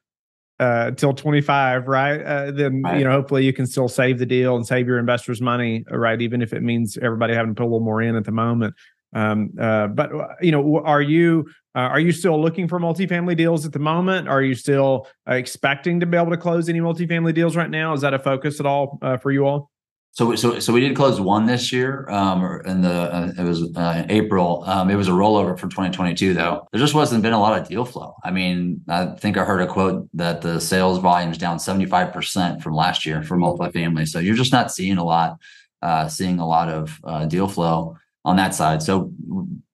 uh, 0.60 0.92
till 0.92 1.14
25, 1.14 1.88
right? 1.88 2.22
Uh, 2.22 2.52
then 2.52 2.84
right. 2.84 3.00
you 3.00 3.04
know 3.04 3.12
hopefully 3.12 3.44
you 3.44 3.52
can 3.52 3.66
still 3.66 3.88
save 3.88 4.20
the 4.20 4.26
deal 4.26 4.56
and 4.56 4.66
save 4.66 4.88
your 4.88 5.00
investors 5.00 5.42
money, 5.42 5.84
right? 5.90 6.22
Even 6.22 6.42
if 6.42 6.54
it 6.54 6.62
means 6.62 6.98
everybody 7.02 7.34
having 7.34 7.56
to 7.56 7.56
put 7.56 7.64
a 7.64 7.66
little 7.66 7.80
more 7.80 8.02
in 8.02 8.16
at 8.16 8.26
the 8.26 8.32
moment. 8.32 8.76
Um, 9.14 9.50
uh, 9.60 9.88
but 9.88 10.14
uh, 10.14 10.28
you 10.42 10.52
know, 10.52 10.80
are 10.84 11.02
you 11.02 11.50
uh, 11.75 11.80
are 11.80 12.00
you 12.00 12.12
still 12.12 12.42
looking 12.42 12.68
for 12.68 12.80
multifamily 12.80 13.38
deals 13.38 13.66
at 13.66 13.72
the 13.72 13.80
moment? 13.80 14.28
Are 14.28 14.42
you 14.42 14.56
still 14.56 15.08
uh, 15.30 15.36
expecting 15.36 16.00
to 16.01 16.06
be 16.06 16.18
able 16.18 16.32
to 16.32 16.38
close 16.38 16.68
any 16.68 16.80
multifamily 16.80 17.34
deals 17.34 17.56
right 17.56 17.70
now? 17.70 17.94
Is 17.94 18.01
that 18.01 18.13
a 18.13 18.20
focus 18.20 18.60
at 18.60 18.66
all 18.66 19.00
uh, 19.01 19.18
for 19.18 19.32
you 19.32 19.46
all? 19.46 19.72
So, 20.13 20.36
so, 20.36 20.60
so 20.60 20.74
we 20.74 20.82
did 20.82 20.94
close 20.94 21.22
one 21.22 21.46
this 21.46 21.72
year. 21.72 22.06
Um, 22.10 22.44
in 22.66 22.82
the 22.82 22.92
uh, 22.92 23.32
it 23.38 23.44
was 23.44 23.63
uh, 23.78 24.04
in 24.04 24.12
April. 24.12 24.66
Um, 24.66 24.90
it 24.90 24.96
was 24.96 25.08
a 25.08 25.12
rollover 25.12 25.58
from 25.58 25.70
2022, 25.70 26.34
though. 26.34 26.68
There 26.74 26.82
just 26.82 26.94
wasn't 26.94 27.24
been 27.24 27.32
a 27.32 27.40
lot 27.40 27.58
of 27.58 27.66
deal 27.70 27.86
flow. 27.86 28.16
I 28.22 28.32
mean, 28.32 28.82
I 28.90 29.06
think 29.06 29.38
I 29.38 29.46
heard 29.46 29.62
a 29.62 29.68
quote 29.68 30.10
that 30.13 30.42
the 30.42 30.60
sales 30.60 31.00
volume 31.00 31.32
is 31.32 31.38
down 31.38 31.60
75 31.60 32.12
percent 32.12 32.62
from 32.62 32.74
last 32.74 33.06
year 33.06 33.24
for 33.24 33.38
multifamily. 33.38 34.06
So 34.06 34.20
you're 34.20 34.36
just 34.36 34.51
not 34.51 34.70
seeing 34.70 34.98
a 34.98 35.04
lot, 35.06 35.38
uh, 35.82 36.10
seeing 36.10 36.40
a 36.40 36.48
lot 36.48 36.68
of 36.68 37.30
deal 37.30 37.48
flow 37.48 37.96
on 38.25 38.36
that 38.36 38.54
side. 38.54 38.84
So 38.84 39.13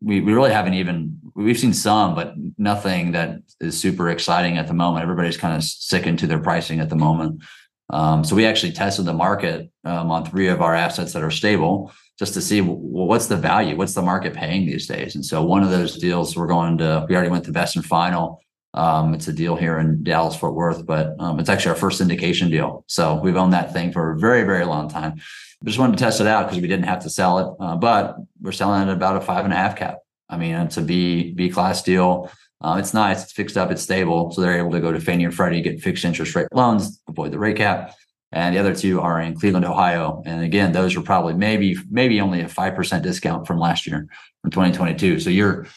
we 0.01 0.21
we 0.21 0.33
really 0.33 0.51
haven't 0.51 0.75
even 0.75 1.17
we've 1.37 1.59
seen 1.59 1.73
some, 1.73 2.15
but 2.15 2.33
nothing 2.57 3.11
that 3.11 3.37
is 3.59 3.79
super 3.79 4.09
exciting 4.09 4.57
at 4.57 4.67
the 4.67 4.73
moment. 4.73 5.03
Everybody's 5.03 5.37
kind 5.37 5.55
of 5.55 5.63
sticking 5.63 6.17
to 6.17 6.27
their 6.27 6.39
pricing 6.39 6.79
at 6.79 6.89
the 6.89 6.95
moment. 6.95 7.43
Um, 7.89 8.23
so 8.23 8.35
we 8.35 8.45
actually 8.45 8.73
tested 8.73 9.05
the 9.05 9.13
market 9.13 9.71
um, 9.85 10.11
on 10.11 10.25
three 10.25 10.47
of 10.47 10.61
our 10.61 10.75
assets 10.75 11.13
that 11.13 11.23
are 11.23 11.31
stable 11.31 11.93
just 12.19 12.33
to 12.33 12.41
see 12.41 12.61
what's 12.61 13.27
the 13.27 13.37
value, 13.37 13.77
what's 13.77 13.93
the 13.93 14.01
market 14.01 14.33
paying 14.33 14.65
these 14.65 14.87
days. 14.87 15.15
And 15.15 15.23
so 15.23 15.43
one 15.43 15.63
of 15.63 15.69
those 15.69 15.97
deals 15.97 16.35
we're 16.35 16.47
going 16.47 16.79
to, 16.79 17.05
we 17.07 17.15
already 17.15 17.29
went 17.29 17.45
to 17.45 17.51
best 17.51 17.75
and 17.75 17.85
final. 17.85 18.41
Um, 18.73 19.13
it's 19.13 19.27
a 19.27 19.33
deal 19.33 19.55
here 19.55 19.77
in 19.77 20.03
Dallas 20.03 20.35
Fort 20.35 20.55
Worth, 20.55 20.85
but 20.85 21.15
um, 21.19 21.39
it's 21.39 21.49
actually 21.49 21.69
our 21.69 21.75
first 21.75 22.01
syndication 22.01 22.49
deal. 22.49 22.83
So 22.87 23.15
we've 23.15 23.35
owned 23.35 23.53
that 23.53 23.71
thing 23.71 23.91
for 23.91 24.11
a 24.11 24.19
very, 24.19 24.43
very 24.43 24.65
long 24.65 24.89
time. 24.89 25.21
We 25.61 25.67
just 25.67 25.79
wanted 25.79 25.97
to 25.97 26.03
test 26.03 26.19
it 26.19 26.27
out 26.27 26.47
because 26.47 26.61
we 26.61 26.67
didn't 26.67 26.85
have 26.85 27.03
to 27.03 27.09
sell 27.09 27.39
it, 27.39 27.63
uh, 27.63 27.75
but 27.75 28.17
we're 28.41 28.51
selling 28.51 28.81
it 28.81 28.91
at 28.91 28.97
about 28.97 29.17
a 29.17 29.21
five 29.21 29.45
and 29.45 29.53
a 29.53 29.57
half 29.57 29.75
cap. 29.75 29.99
I 30.29 30.37
mean, 30.37 30.55
it's 30.55 30.77
a 30.77 30.81
B 30.81 31.31
B 31.33 31.49
class 31.49 31.83
deal. 31.83 32.31
Uh, 32.59 32.77
it's 32.79 32.93
nice. 32.93 33.23
It's 33.23 33.31
fixed 33.31 33.57
up. 33.57 33.71
It's 33.71 33.83
stable. 33.83 34.31
So 34.31 34.41
they're 34.41 34.57
able 34.57 34.71
to 34.71 34.79
go 34.79 34.91
to 34.91 34.99
Fannie 34.99 35.25
and 35.25 35.33
Freddie, 35.33 35.61
get 35.61 35.79
fixed 35.79 36.03
interest 36.05 36.35
rate 36.35 36.47
loans, 36.51 36.99
avoid 37.07 37.31
the 37.31 37.39
rate 37.39 37.57
cap. 37.57 37.93
And 38.31 38.55
the 38.55 38.59
other 38.59 38.75
two 38.75 38.99
are 38.99 39.21
in 39.21 39.39
Cleveland, 39.39 39.65
Ohio. 39.65 40.21
And 40.25 40.43
again, 40.43 40.73
those 40.73 40.97
are 40.97 41.01
probably 41.01 41.33
maybe 41.33 41.77
maybe 41.89 42.19
only 42.19 42.41
a 42.41 42.49
five 42.49 42.75
percent 42.75 43.03
discount 43.03 43.47
from 43.47 43.57
last 43.59 43.87
year, 43.87 44.07
from 44.41 44.51
2022. 44.51 45.19
So 45.19 45.29
you're 45.29 45.67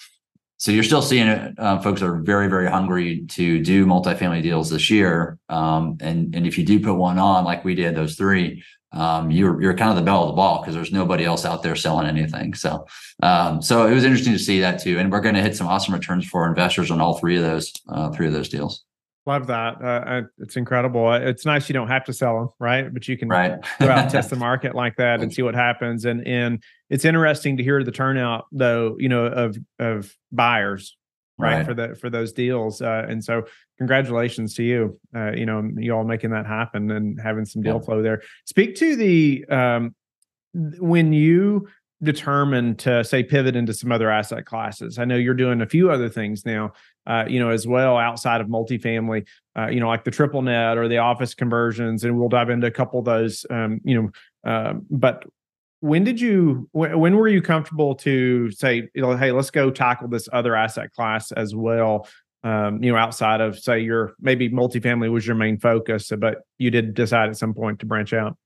so 0.56 0.72
you're 0.72 0.84
still 0.84 1.00
seeing 1.00 1.28
it. 1.28 1.58
Uh, 1.58 1.80
folks 1.80 2.02
are 2.02 2.16
very 2.16 2.48
very 2.48 2.68
hungry 2.68 3.24
to 3.28 3.62
do 3.62 3.86
multifamily 3.86 4.42
deals 4.42 4.68
this 4.70 4.90
year. 4.90 5.38
Um, 5.48 5.96
and 6.00 6.34
and 6.34 6.46
if 6.46 6.58
you 6.58 6.64
do 6.64 6.80
put 6.80 6.94
one 6.94 7.18
on 7.18 7.44
like 7.44 7.64
we 7.64 7.76
did, 7.76 7.94
those 7.94 8.16
three, 8.16 8.64
um, 8.92 9.30
you're 9.30 9.60
you're 9.62 9.74
kind 9.74 9.90
of 9.90 9.96
the 9.96 10.02
belle 10.02 10.24
of 10.24 10.28
the 10.28 10.34
ball 10.34 10.60
because 10.60 10.74
there's 10.74 10.92
nobody 10.92 11.24
else 11.24 11.44
out 11.44 11.62
there 11.62 11.76
selling 11.76 12.06
anything. 12.06 12.54
So 12.54 12.86
um, 13.22 13.62
so 13.62 13.86
it 13.86 13.94
was 13.94 14.04
interesting 14.04 14.32
to 14.32 14.38
see 14.38 14.60
that 14.60 14.80
too, 14.80 14.98
and 14.98 15.10
we're 15.12 15.20
going 15.20 15.34
to 15.34 15.42
hit 15.42 15.56
some 15.56 15.66
awesome 15.66 15.94
returns 15.94 16.26
for 16.26 16.48
investors 16.48 16.90
on 16.90 17.00
all 17.00 17.18
three 17.18 17.36
of 17.36 17.42
those 17.42 17.72
uh, 17.88 18.10
three 18.10 18.26
of 18.26 18.32
those 18.32 18.48
deals. 18.48 18.84
Love 19.26 19.46
that. 19.48 19.82
Uh, 19.82 20.22
it's 20.38 20.56
incredible. 20.56 21.12
It's 21.12 21.44
nice 21.44 21.68
you 21.68 21.72
don't 21.74 21.88
have 21.88 22.04
to 22.06 22.12
sell 22.12 22.38
them, 22.38 22.48
right? 22.58 22.92
But 22.92 23.06
you 23.06 23.18
can 23.18 23.28
right. 23.28 23.60
go 23.78 23.88
out 23.88 23.98
and 23.98 24.10
test 24.10 24.30
the 24.30 24.36
market 24.36 24.74
like 24.74 24.96
that 24.96 25.20
and 25.20 25.32
see 25.32 25.42
what 25.42 25.54
happens. 25.54 26.04
And 26.06 26.26
and 26.26 26.62
it's 26.88 27.04
interesting 27.04 27.58
to 27.58 27.62
hear 27.62 27.84
the 27.84 27.92
turnout, 27.92 28.46
though, 28.50 28.96
you 28.98 29.08
know, 29.08 29.26
of 29.26 29.58
of 29.78 30.12
buyers, 30.32 30.96
right, 31.40 31.56
right. 31.56 31.66
for 31.66 31.74
the 31.74 31.94
for 31.94 32.10
those 32.10 32.32
deals. 32.32 32.82
Uh, 32.82 33.06
and 33.08 33.22
so 33.22 33.44
congratulations 33.78 34.54
to 34.54 34.62
you. 34.62 34.98
Uh, 35.14 35.32
you 35.32 35.46
know, 35.46 35.68
you 35.76 35.92
all 35.92 36.04
making 36.04 36.30
that 36.30 36.46
happen 36.46 36.90
and 36.90 37.20
having 37.20 37.44
some 37.44 37.62
deal 37.62 37.76
yeah. 37.76 37.80
flow 37.80 38.02
there. 38.02 38.22
Speak 38.46 38.76
to 38.76 38.96
the 38.96 39.44
um, 39.48 39.94
when 40.52 41.12
you 41.12 41.68
determined 42.02 42.78
to 42.78 43.04
say 43.04 43.22
pivot 43.22 43.54
into 43.54 43.74
some 43.74 43.92
other 43.92 44.10
asset 44.10 44.46
classes. 44.46 44.98
I 44.98 45.04
know 45.04 45.16
you're 45.16 45.34
doing 45.34 45.60
a 45.60 45.66
few 45.66 45.90
other 45.90 46.08
things 46.08 46.46
now, 46.46 46.72
uh, 47.06 47.24
you 47.28 47.38
know, 47.38 47.50
as 47.50 47.66
well 47.66 47.98
outside 47.98 48.40
of 48.40 48.46
multifamily, 48.46 49.26
uh, 49.58 49.66
you 49.68 49.80
know, 49.80 49.88
like 49.88 50.04
the 50.04 50.10
triple 50.10 50.40
net 50.40 50.78
or 50.78 50.88
the 50.88 50.98
office 50.98 51.34
conversions, 51.34 52.04
and 52.04 52.18
we'll 52.18 52.30
dive 52.30 52.48
into 52.48 52.66
a 52.66 52.70
couple 52.70 52.98
of 52.98 53.04
those. 53.04 53.44
Um, 53.50 53.80
you 53.84 54.02
know, 54.02 54.50
uh, 54.50 54.74
but 54.90 55.24
when 55.80 56.04
did 56.04 56.20
you 56.20 56.68
when 56.72 57.16
were 57.16 57.28
you 57.28 57.42
comfortable 57.42 57.94
to 57.96 58.50
say, 58.50 58.88
you 58.94 59.02
know, 59.02 59.16
hey, 59.16 59.32
let's 59.32 59.50
go 59.50 59.70
tackle 59.70 60.08
this 60.08 60.28
other 60.32 60.54
asset 60.54 60.92
class 60.92 61.32
as 61.32 61.54
well? 61.54 62.06
um, 62.42 62.82
you 62.82 62.90
know, 62.90 62.98
outside 62.98 63.40
of 63.40 63.58
say 63.58 63.80
your 63.80 64.14
maybe 64.20 64.48
multifamily 64.48 65.10
was 65.10 65.26
your 65.26 65.36
main 65.36 65.58
focus, 65.58 66.10
but 66.18 66.38
you 66.58 66.70
did 66.70 66.94
decide 66.94 67.28
at 67.28 67.36
some 67.36 67.54
point 67.54 67.80
to 67.80 67.86
branch 67.86 68.12
out. 68.12 68.36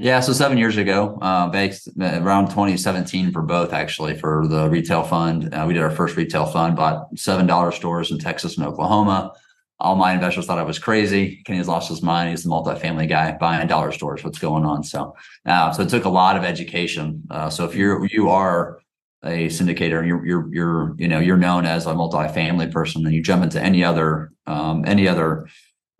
Yeah, 0.00 0.20
so 0.20 0.32
seven 0.32 0.58
years 0.58 0.76
ago, 0.76 1.18
uh, 1.20 1.48
based 1.48 1.88
uh, 2.00 2.20
around 2.22 2.46
2017 2.46 3.32
for 3.32 3.42
both 3.42 3.72
actually 3.72 4.16
for 4.16 4.46
the 4.46 4.68
retail 4.68 5.02
fund. 5.02 5.52
Uh, 5.52 5.64
we 5.66 5.74
did 5.74 5.82
our 5.82 5.90
first 5.90 6.16
retail 6.16 6.46
fund, 6.46 6.76
bought 6.76 7.06
seven 7.16 7.46
dollar 7.46 7.72
stores 7.72 8.10
in 8.10 8.18
Texas 8.18 8.56
and 8.56 8.66
Oklahoma. 8.66 9.32
All 9.80 9.94
my 9.94 10.12
investors 10.12 10.46
thought 10.46 10.58
I 10.58 10.64
was 10.64 10.78
crazy. 10.78 11.42
Kenny's 11.46 11.68
lost 11.68 11.88
his 11.88 12.02
mind. 12.02 12.30
He's 12.30 12.42
the 12.42 12.50
multifamily 12.50 13.08
guy 13.08 13.32
buying 13.32 13.66
dollar 13.68 13.92
stores. 13.92 14.24
What's 14.24 14.38
going 14.38 14.64
on? 14.64 14.82
So, 14.82 15.14
uh, 15.46 15.72
so 15.72 15.82
it 15.82 15.88
took 15.88 16.04
a 16.04 16.10
lot 16.10 16.36
of 16.36 16.44
education. 16.44 17.22
Uh, 17.30 17.48
so 17.48 17.64
if 17.64 17.74
you're 17.74 18.04
you 18.06 18.28
are 18.28 18.80
a 19.24 19.48
syndicator 19.48 20.06
you're 20.06 20.24
you're 20.24 20.54
you're 20.54 20.94
you 20.96 21.08
know 21.08 21.18
you're 21.18 21.36
known 21.36 21.66
as 21.66 21.86
a 21.86 21.90
multifamily 21.90 22.72
person, 22.72 23.04
and 23.06 23.14
you 23.14 23.22
jump 23.22 23.42
into 23.42 23.60
any 23.60 23.84
other 23.84 24.32
um, 24.46 24.84
any 24.86 25.06
other 25.06 25.46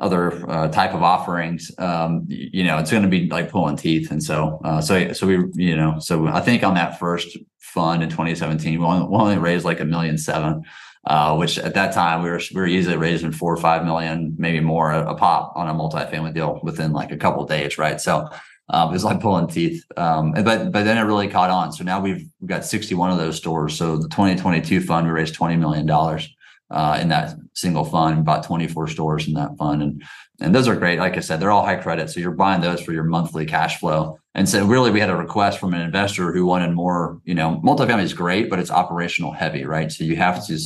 other 0.01 0.49
uh, 0.49 0.69
type 0.69 0.95
of 0.95 1.03
offerings, 1.03 1.73
um, 1.79 2.25
you 2.29 2.63
know, 2.63 2.79
it's 2.79 2.91
going 2.91 3.03
to 3.03 3.09
be 3.09 3.29
like 3.29 3.51
pulling 3.51 3.77
teeth. 3.77 4.13
And 4.13 4.23
so, 4.23 4.61
uh, 4.65 4.81
so, 4.81 5.13
so 5.13 5.27
we, 5.27 5.39
you 5.55 5.77
know, 5.77 5.99
so 5.99 6.29
I 6.29 6.41
think 6.41 6.63
on 6.63 6.75
that 6.75 7.01
first 7.01 7.37
fund 7.59 8.03
in 8.03 8.09
2017, 8.09 8.79
we 8.79 8.87
only, 8.87 9.09
we 9.09 9.17
only 9.17 9.39
raised 9.39 9.65
like 9.65 9.81
a 9.81 9.85
million 9.85 10.17
seven 10.17 10.63
uh, 11.07 11.37
which 11.37 11.59
at 11.59 11.75
that 11.75 11.93
time 11.93 12.23
we 12.23 12.31
were 12.31 12.41
we 12.55 12.61
were 12.61 12.67
easily 12.67 12.97
raising 12.97 13.33
four 13.33 13.53
or 13.53 13.57
five 13.57 13.85
million, 13.85 14.35
maybe 14.39 14.61
more 14.61 14.91
a, 14.93 15.11
a 15.11 15.15
pop 15.15 15.53
on 15.57 15.69
a 15.69 15.75
multifamily 15.75 16.35
deal 16.35 16.61
within 16.63 16.93
like 16.93 17.13
a 17.13 17.17
couple 17.17 17.45
days, 17.47 17.79
right? 17.79 18.01
So 18.01 18.29
um, 18.71 18.91
it 18.91 18.93
was 18.93 19.05
like 19.05 19.21
pulling 19.21 19.49
teeth. 19.49 19.85
Um, 19.97 20.33
but 20.33 20.73
but 20.73 20.85
then 20.85 20.99
it 20.99 21.03
really 21.03 21.29
caught 21.29 21.51
on. 21.51 21.73
So 21.73 21.85
now 21.85 22.01
we've, 22.01 22.29
we've 22.41 22.49
got 22.49 22.65
61 22.65 23.11
of 23.11 23.19
those 23.19 23.37
stores. 23.37 23.77
So 23.77 23.97
the 23.97 24.09
2022 24.09 24.83
fund 24.83 25.07
we 25.07 25.13
raised 25.13 25.35
20 25.35 25.57
million 25.57 25.87
dollars 25.87 26.29
uh, 26.71 26.99
in 27.01 27.09
that 27.09 27.35
single 27.55 27.85
fund, 27.85 28.25
bought 28.25 28.45
24 28.45 28.89
stores 28.89 29.27
in 29.27 29.35
that 29.35 29.57
fund, 29.57 29.83
and 29.83 30.03
and 30.41 30.55
those 30.55 30.69
are 30.69 30.77
great. 30.77 30.99
Like 30.99 31.17
I 31.17 31.21
said, 31.21 31.41
they're 31.41 31.51
all 31.51 31.65
high 31.65 31.77
credit, 31.77 32.11
so 32.11 32.21
you're 32.21 32.31
buying 32.31 32.61
those 32.61 32.81
for 32.81 32.93
your 32.93 33.05
monthly 33.05 33.47
cash 33.47 33.81
flow. 33.81 34.19
And 34.35 34.49
so 34.49 34.65
really, 34.65 34.91
we 34.91 35.01
had 35.01 35.11
a 35.11 35.17
request 35.17 35.59
from 35.59 35.75
an 35.75 35.81
investor 35.81 36.33
who 36.33 36.45
wanted 36.45 36.73
more. 36.73 37.21
You 37.25 37.35
know, 37.35 37.61
multifamily 37.65 38.03
is 38.03 38.13
great, 38.13 38.51
but 38.51 38.59
it's 38.59 38.71
operational 38.71 39.33
heavy, 39.33 39.65
right? 39.65 39.91
So 39.91 40.05
you 40.05 40.17
have 40.17 40.47
to 40.47 40.59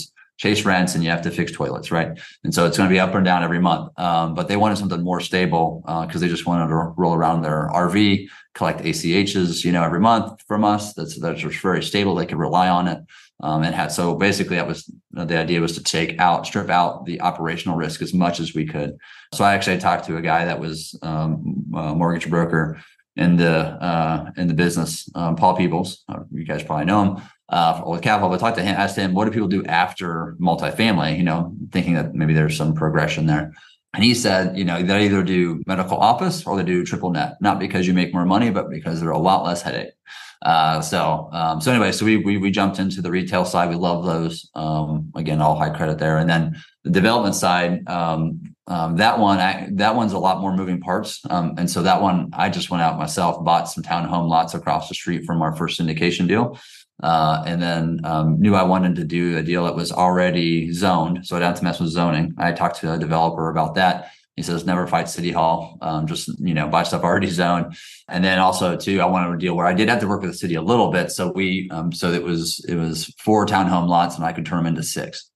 chase 0.42 0.64
rents 0.64 0.96
and 0.96 1.04
you 1.04 1.10
have 1.10 1.22
to 1.22 1.30
fix 1.30 1.52
toilets, 1.52 1.92
right? 1.92 2.18
And 2.42 2.52
so 2.52 2.66
it's 2.66 2.76
going 2.76 2.88
to 2.88 2.92
be 2.92 2.98
up 2.98 3.14
and 3.14 3.24
down 3.24 3.44
every 3.44 3.60
month. 3.60 3.96
Um, 3.96 4.34
but 4.34 4.48
they 4.48 4.56
wanted 4.56 4.76
something 4.76 5.00
more 5.00 5.20
stable 5.20 5.84
because 5.86 6.16
uh, 6.16 6.18
they 6.18 6.28
just 6.28 6.46
wanted 6.46 6.66
to 6.66 6.74
roll 6.74 7.14
around 7.14 7.42
their 7.42 7.68
RV, 7.72 8.26
collect 8.52 8.80
ACHs, 8.80 9.64
you 9.64 9.70
know, 9.70 9.84
every 9.84 10.00
month 10.00 10.42
from 10.48 10.64
us. 10.64 10.94
That's 10.94 11.16
that's 11.20 11.42
very 11.42 11.84
stable. 11.84 12.16
They 12.16 12.26
could 12.26 12.38
rely 12.38 12.68
on 12.68 12.88
it. 12.88 12.98
Um, 13.38 13.62
and 13.62 13.72
had 13.72 13.92
so 13.92 14.16
basically 14.16 14.56
that 14.56 14.66
was 14.66 14.90
the 15.12 15.38
idea 15.38 15.60
was 15.60 15.76
to 15.76 15.82
take 15.82 16.18
out, 16.18 16.44
strip 16.44 16.70
out 16.70 17.04
the 17.06 17.20
operational 17.20 17.76
risk 17.76 18.02
as 18.02 18.12
much 18.12 18.40
as 18.40 18.52
we 18.52 18.66
could. 18.66 18.98
So 19.34 19.44
I 19.44 19.54
actually 19.54 19.78
talked 19.78 20.06
to 20.06 20.16
a 20.16 20.22
guy 20.22 20.44
that 20.44 20.58
was 20.58 20.98
um, 21.02 21.66
a 21.72 21.94
mortgage 21.94 22.28
broker 22.28 22.80
in 23.14 23.36
the 23.36 23.50
uh, 23.50 24.30
in 24.36 24.48
the 24.48 24.54
business, 24.54 25.08
um, 25.14 25.36
Paul 25.36 25.56
Peebles. 25.56 26.02
Uh, 26.08 26.20
you 26.32 26.44
guys 26.44 26.64
probably 26.64 26.86
know 26.86 27.04
him 27.04 27.22
uh, 27.52 27.82
with 27.86 28.02
capital. 28.02 28.30
But 28.30 28.40
talked 28.40 28.56
to 28.56 28.62
him, 28.62 28.74
asked 28.76 28.96
him, 28.96 29.14
what 29.14 29.26
do 29.26 29.30
people 29.30 29.48
do 29.48 29.64
after 29.66 30.36
multifamily? 30.40 31.16
You 31.16 31.22
know, 31.22 31.54
thinking 31.70 31.94
that 31.94 32.14
maybe 32.14 32.34
there's 32.34 32.56
some 32.56 32.74
progression 32.74 33.26
there. 33.26 33.52
And 33.94 34.02
he 34.02 34.14
said, 34.14 34.56
you 34.56 34.64
know, 34.64 34.82
they 34.82 35.04
either 35.04 35.22
do 35.22 35.62
medical 35.66 35.98
office 35.98 36.46
or 36.46 36.56
they 36.56 36.64
do 36.64 36.82
triple 36.82 37.10
net, 37.10 37.36
not 37.40 37.58
because 37.58 37.86
you 37.86 37.92
make 37.92 38.14
more 38.14 38.24
money, 38.24 38.50
but 38.50 38.70
because 38.70 39.00
they're 39.00 39.10
a 39.10 39.18
lot 39.18 39.44
less 39.44 39.60
headache. 39.60 39.92
Uh, 40.40 40.80
so, 40.80 41.28
um, 41.32 41.60
so 41.60 41.70
anyway, 41.70 41.92
so 41.92 42.04
we, 42.04 42.16
we, 42.16 42.36
we 42.38 42.50
jumped 42.50 42.78
into 42.78 43.02
the 43.02 43.10
retail 43.10 43.44
side. 43.44 43.68
We 43.68 43.76
love 43.76 44.04
those. 44.04 44.50
Um, 44.54 45.12
again, 45.14 45.40
all 45.40 45.56
high 45.56 45.70
credit 45.70 45.98
there. 45.98 46.16
And 46.16 46.28
then 46.28 46.56
the 46.84 46.90
development 46.90 47.34
side, 47.34 47.86
um, 47.86 48.54
um, 48.66 48.96
that 48.96 49.18
one, 49.18 49.38
I, 49.38 49.68
that 49.72 49.94
one's 49.94 50.14
a 50.14 50.18
lot 50.18 50.40
more 50.40 50.56
moving 50.56 50.80
parts. 50.80 51.20
Um, 51.28 51.54
and 51.58 51.70
so 51.70 51.82
that 51.82 52.00
one, 52.00 52.30
I 52.32 52.48
just 52.48 52.70
went 52.70 52.82
out 52.82 52.98
myself, 52.98 53.44
bought 53.44 53.68
some 53.68 53.84
townhome 53.84 54.28
lots 54.28 54.54
across 54.54 54.88
the 54.88 54.94
street 54.94 55.24
from 55.24 55.42
our 55.42 55.54
first 55.54 55.78
syndication 55.78 56.26
deal. 56.26 56.58
Uh, 57.02 57.42
and 57.46 57.60
then 57.60 58.00
um, 58.04 58.40
knew 58.40 58.54
I 58.54 58.62
wanted 58.62 58.94
to 58.96 59.04
do 59.04 59.36
a 59.36 59.42
deal 59.42 59.64
that 59.64 59.74
was 59.74 59.90
already 59.90 60.72
zoned. 60.72 61.26
So 61.26 61.36
I 61.36 61.40
didn't 61.40 61.56
to 61.56 61.64
mess 61.64 61.80
with 61.80 61.90
zoning. 61.90 62.34
I 62.38 62.52
talked 62.52 62.80
to 62.80 62.92
a 62.92 62.98
developer 62.98 63.50
about 63.50 63.74
that. 63.74 64.12
He 64.36 64.42
says 64.42 64.64
never 64.64 64.86
fight 64.86 65.10
city 65.10 65.30
hall, 65.30 65.76
um, 65.82 66.06
just 66.06 66.30
you 66.38 66.54
know 66.54 66.66
buy 66.66 66.84
stuff 66.84 67.02
already 67.02 67.26
zoned. 67.42 67.76
And 68.08 68.24
then 68.24 68.38
also 68.38 68.76
too, 68.76 69.00
I 69.00 69.06
wanted 69.06 69.34
a 69.34 69.38
deal 69.38 69.54
where 69.54 69.66
I 69.66 69.74
did 69.74 69.88
have 69.88 70.00
to 70.00 70.06
work 70.06 70.22
with 70.22 70.30
the 70.30 70.36
city 70.36 70.54
a 70.54 70.62
little 70.62 70.90
bit. 70.90 71.10
So 71.10 71.32
we 71.32 71.68
um, 71.70 71.92
so 71.92 72.12
it 72.12 72.22
was 72.22 72.64
it 72.66 72.76
was 72.76 73.06
four 73.18 73.44
townhome 73.46 73.88
lots, 73.88 74.16
and 74.16 74.24
I 74.24 74.32
could 74.32 74.46
turn 74.46 74.58
them 74.58 74.66
into 74.66 74.82
six. 74.82 75.31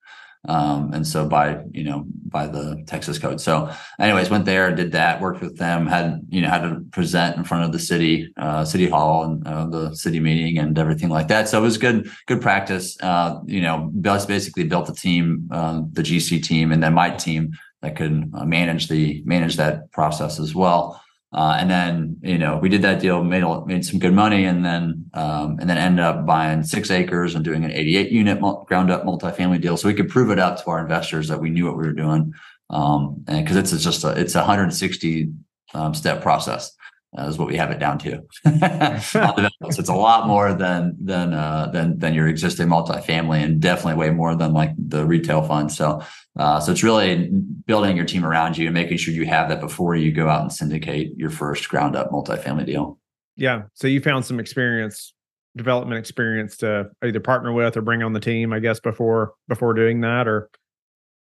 Um, 0.49 0.93
and 0.93 1.07
so 1.07 1.27
by 1.27 1.63
you 1.73 1.85
know 1.85 2.05
by 2.27 2.47
the 2.47 2.83
Texas 2.87 3.19
code. 3.19 3.41
So, 3.41 3.71
anyways, 3.99 4.31
went 4.31 4.45
there, 4.45 4.75
did 4.75 4.93
that, 4.93 5.21
worked 5.21 5.41
with 5.41 5.57
them, 5.57 5.87
had 5.87 6.21
you 6.29 6.41
know 6.41 6.49
had 6.49 6.63
to 6.63 6.85
present 6.93 7.37
in 7.37 7.45
front 7.45 7.65
of 7.65 7.73
the 7.73 7.79
city, 7.79 8.33
uh, 8.37 8.65
city 8.65 8.89
hall, 8.89 9.25
and 9.25 9.47
uh, 9.47 9.67
the 9.67 9.95
city 9.95 10.21
meeting, 10.21 10.59
and 10.59 10.79
everything 10.79 11.09
like 11.09 11.29
that. 11.29 11.49
So 11.49 11.59
it 11.59 11.63
was 11.63 11.79
good, 11.79 12.11
good 12.27 12.41
practice. 12.41 12.97
Uh, 13.03 13.41
you 13.47 13.61
know, 13.61 13.91
basically 13.93 14.65
built 14.65 14.89
a 14.89 14.95
team, 14.95 15.49
uh, 15.51 15.83
the 15.93 16.03
GC 16.03 16.43
team, 16.43 16.73
and 16.73 16.83
then 16.83 16.95
my 16.95 17.11
team 17.11 17.53
that 17.83 17.97
could 17.97 18.31
uh, 18.35 18.45
manage 18.45 18.89
the 18.89 19.23
manage 19.25 19.57
that 19.57 19.91
process 19.93 20.39
as 20.39 20.55
well. 20.55 21.01
Uh, 21.33 21.57
and 21.59 21.71
then 21.71 22.17
you 22.23 22.39
know 22.39 22.59
we 22.59 22.69
did 22.69 22.83
that 22.83 23.01
deal, 23.01 23.23
made 23.23 23.45
made 23.67 23.85
some 23.85 23.99
good 23.99 24.13
money, 24.13 24.45
and 24.45 24.65
then 24.65 25.05
um, 25.15 25.59
and 25.61 25.69
then 25.69 25.77
ended 25.77 26.05
up 26.05 26.25
buying 26.25 26.63
six 26.63 26.91
acres 26.91 27.35
and 27.35 27.45
doing 27.45 27.65
an 27.65 27.73
88 27.73 28.11
unit 28.11 28.41
ground 28.67 28.91
up 28.91 29.05
multifamily 29.05 29.61
deal, 29.61 29.77
so 29.77 29.89
we 29.89 29.95
could 29.95 30.09
prove 30.09 30.31
it 30.31 30.39
out 30.39 30.59
to 30.59 30.71
our 30.71 30.81
investors 30.81 31.29
that 31.29 31.41
we 31.41 31.51
knew 31.51 31.67
what 31.67 31.77
we 31.77 31.85
were 31.85 31.93
doing, 31.93 32.33
um, 32.71 33.25
and 33.27 33.45
because 33.45 33.57
it's 33.57 33.83
just 33.83 34.05
a 34.05 34.11
it's 34.19 34.35
a 34.35 34.39
160 34.39 35.33
um, 35.75 35.95
step 35.95 36.23
process 36.23 36.77
is 37.25 37.39
what 37.39 37.49
we 37.49 37.57
have 37.57 37.71
it 37.71 37.79
down 37.79 37.99
to. 37.99 38.23
so 39.03 39.81
it's 39.81 39.89
a 39.89 39.95
lot 39.95 40.27
more 40.27 40.53
than 40.55 40.97
than 41.01 41.33
uh, 41.33 41.67
than 41.73 41.99
than 41.99 42.15
your 42.15 42.29
existing 42.29 42.69
multifamily, 42.69 43.43
and 43.43 43.61
definitely 43.61 43.99
way 43.99 44.11
more 44.11 44.35
than 44.35 44.53
like 44.53 44.71
the 44.79 45.05
retail 45.05 45.43
fund. 45.43 45.73
So 45.73 46.03
uh, 46.39 46.61
so 46.61 46.73
it's 46.73 46.83
really 46.83 47.29
building 47.67 47.97
your 47.97 48.07
team 48.07 48.25
around 48.25 48.59
you 48.59 48.67
and 48.67 48.75
making 48.75 48.99
sure 48.99 49.15
you 49.15 49.27
have 49.27 49.49
that 49.49 49.61
before 49.61 49.97
you 49.97 50.13
go 50.13 50.29
out 50.29 50.43
and 50.43 50.53
syndicate 50.53 51.13
your 51.17 51.31
first 51.31 51.69
ground 51.69 51.97
up 51.97 52.11
multifamily 52.11 52.67
deal. 52.67 52.99
Yeah. 53.37 53.63
So 53.75 53.87
you 53.87 54.01
found 54.01 54.25
some 54.25 54.41
experience, 54.41 55.15
development 55.57 55.99
experience 55.99 56.57
to 56.59 56.91
either 57.03 57.21
partner 57.21 57.53
with 57.53 57.77
or 57.77 57.83
bring 57.83 58.03
on 58.03 58.13
the 58.13 58.21
team, 58.21 58.53
I 58.53 58.61
guess, 58.61 58.81
before 58.81 59.35
before 59.49 59.75
doing 59.75 60.01
that, 60.03 60.27
or 60.29 60.51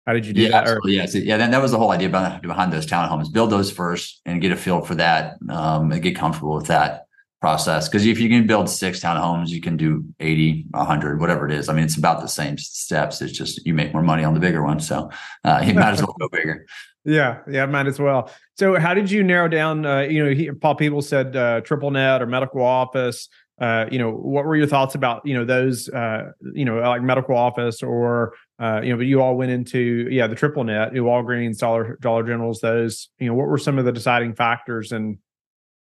how 0.06 0.12
did 0.12 0.26
you 0.26 0.32
do 0.32 0.42
yeah, 0.42 0.48
that? 0.48 0.62
Absolutely. 0.64 0.96
Yeah. 0.96 1.06
So, 1.06 1.18
yeah. 1.18 1.36
Then 1.36 1.50
that 1.52 1.62
was 1.62 1.70
the 1.70 1.78
whole 1.78 1.90
idea 1.90 2.08
behind, 2.08 2.42
behind 2.42 2.72
those 2.72 2.86
townhomes. 2.86 3.32
Build 3.32 3.50
those 3.50 3.70
first 3.70 4.20
and 4.26 4.40
get 4.40 4.52
a 4.52 4.56
feel 4.56 4.80
for 4.82 4.94
that 4.96 5.36
um, 5.48 5.92
and 5.92 6.02
get 6.02 6.16
comfortable 6.16 6.54
with 6.54 6.66
that 6.66 7.06
process. 7.40 7.88
Because 7.88 8.06
if 8.06 8.18
you 8.18 8.28
can 8.28 8.46
build 8.46 8.70
six 8.70 9.00
townhomes, 9.00 9.48
you 9.48 9.60
can 9.60 9.76
do 9.76 10.04
80, 10.20 10.66
100, 10.70 11.20
whatever 11.20 11.46
it 11.46 11.52
is. 11.52 11.68
I 11.68 11.74
mean, 11.74 11.84
it's 11.84 11.96
about 11.96 12.20
the 12.20 12.28
same 12.28 12.56
steps. 12.58 13.20
It's 13.20 13.32
just 13.32 13.64
you 13.66 13.74
make 13.74 13.92
more 13.92 14.02
money 14.02 14.24
on 14.24 14.34
the 14.34 14.40
bigger 14.40 14.62
one. 14.62 14.80
So 14.80 15.10
uh, 15.44 15.62
you 15.66 15.74
might 15.74 15.92
as 15.92 16.00
well 16.00 16.16
go 16.18 16.28
bigger. 16.28 16.66
Yeah, 17.04 17.38
yeah, 17.50 17.66
might 17.66 17.88
as 17.88 17.98
well. 17.98 18.30
So, 18.56 18.78
how 18.78 18.94
did 18.94 19.10
you 19.10 19.24
narrow 19.24 19.48
down? 19.48 19.84
Uh, 19.84 20.02
you 20.02 20.24
know, 20.24 20.30
he, 20.32 20.52
Paul 20.52 20.76
Peebles 20.76 21.08
said 21.08 21.34
uh, 21.34 21.60
triple 21.62 21.90
net 21.90 22.22
or 22.22 22.26
medical 22.26 22.62
office. 22.62 23.28
Uh, 23.60 23.86
you 23.90 23.98
know, 23.98 24.10
what 24.12 24.44
were 24.44 24.54
your 24.54 24.68
thoughts 24.68 24.94
about 24.94 25.26
you 25.26 25.34
know 25.34 25.44
those? 25.44 25.88
Uh, 25.88 26.30
you 26.54 26.64
know, 26.64 26.76
like 26.76 27.02
medical 27.02 27.36
office 27.36 27.82
or 27.82 28.34
uh, 28.62 28.80
you 28.80 28.90
know, 28.90 28.96
but 28.96 29.06
you 29.06 29.20
all 29.20 29.36
went 29.36 29.50
into 29.50 30.06
yeah 30.08 30.28
the 30.28 30.36
triple 30.36 30.62
net, 30.62 30.92
Walgreens, 30.92 31.58
Dollar 31.58 31.98
Dollar 32.00 32.22
Generals. 32.22 32.60
Those, 32.60 33.08
you 33.18 33.26
know, 33.26 33.34
what 33.34 33.48
were 33.48 33.58
some 33.58 33.76
of 33.76 33.84
the 33.84 33.92
deciding 33.92 34.34
factors 34.34 34.92
and 34.92 35.18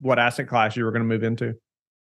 what 0.01 0.17
asset 0.17 0.47
class 0.47 0.75
you 0.75 0.83
were 0.83 0.91
going 0.91 1.03
to 1.03 1.07
move 1.07 1.23
into? 1.23 1.53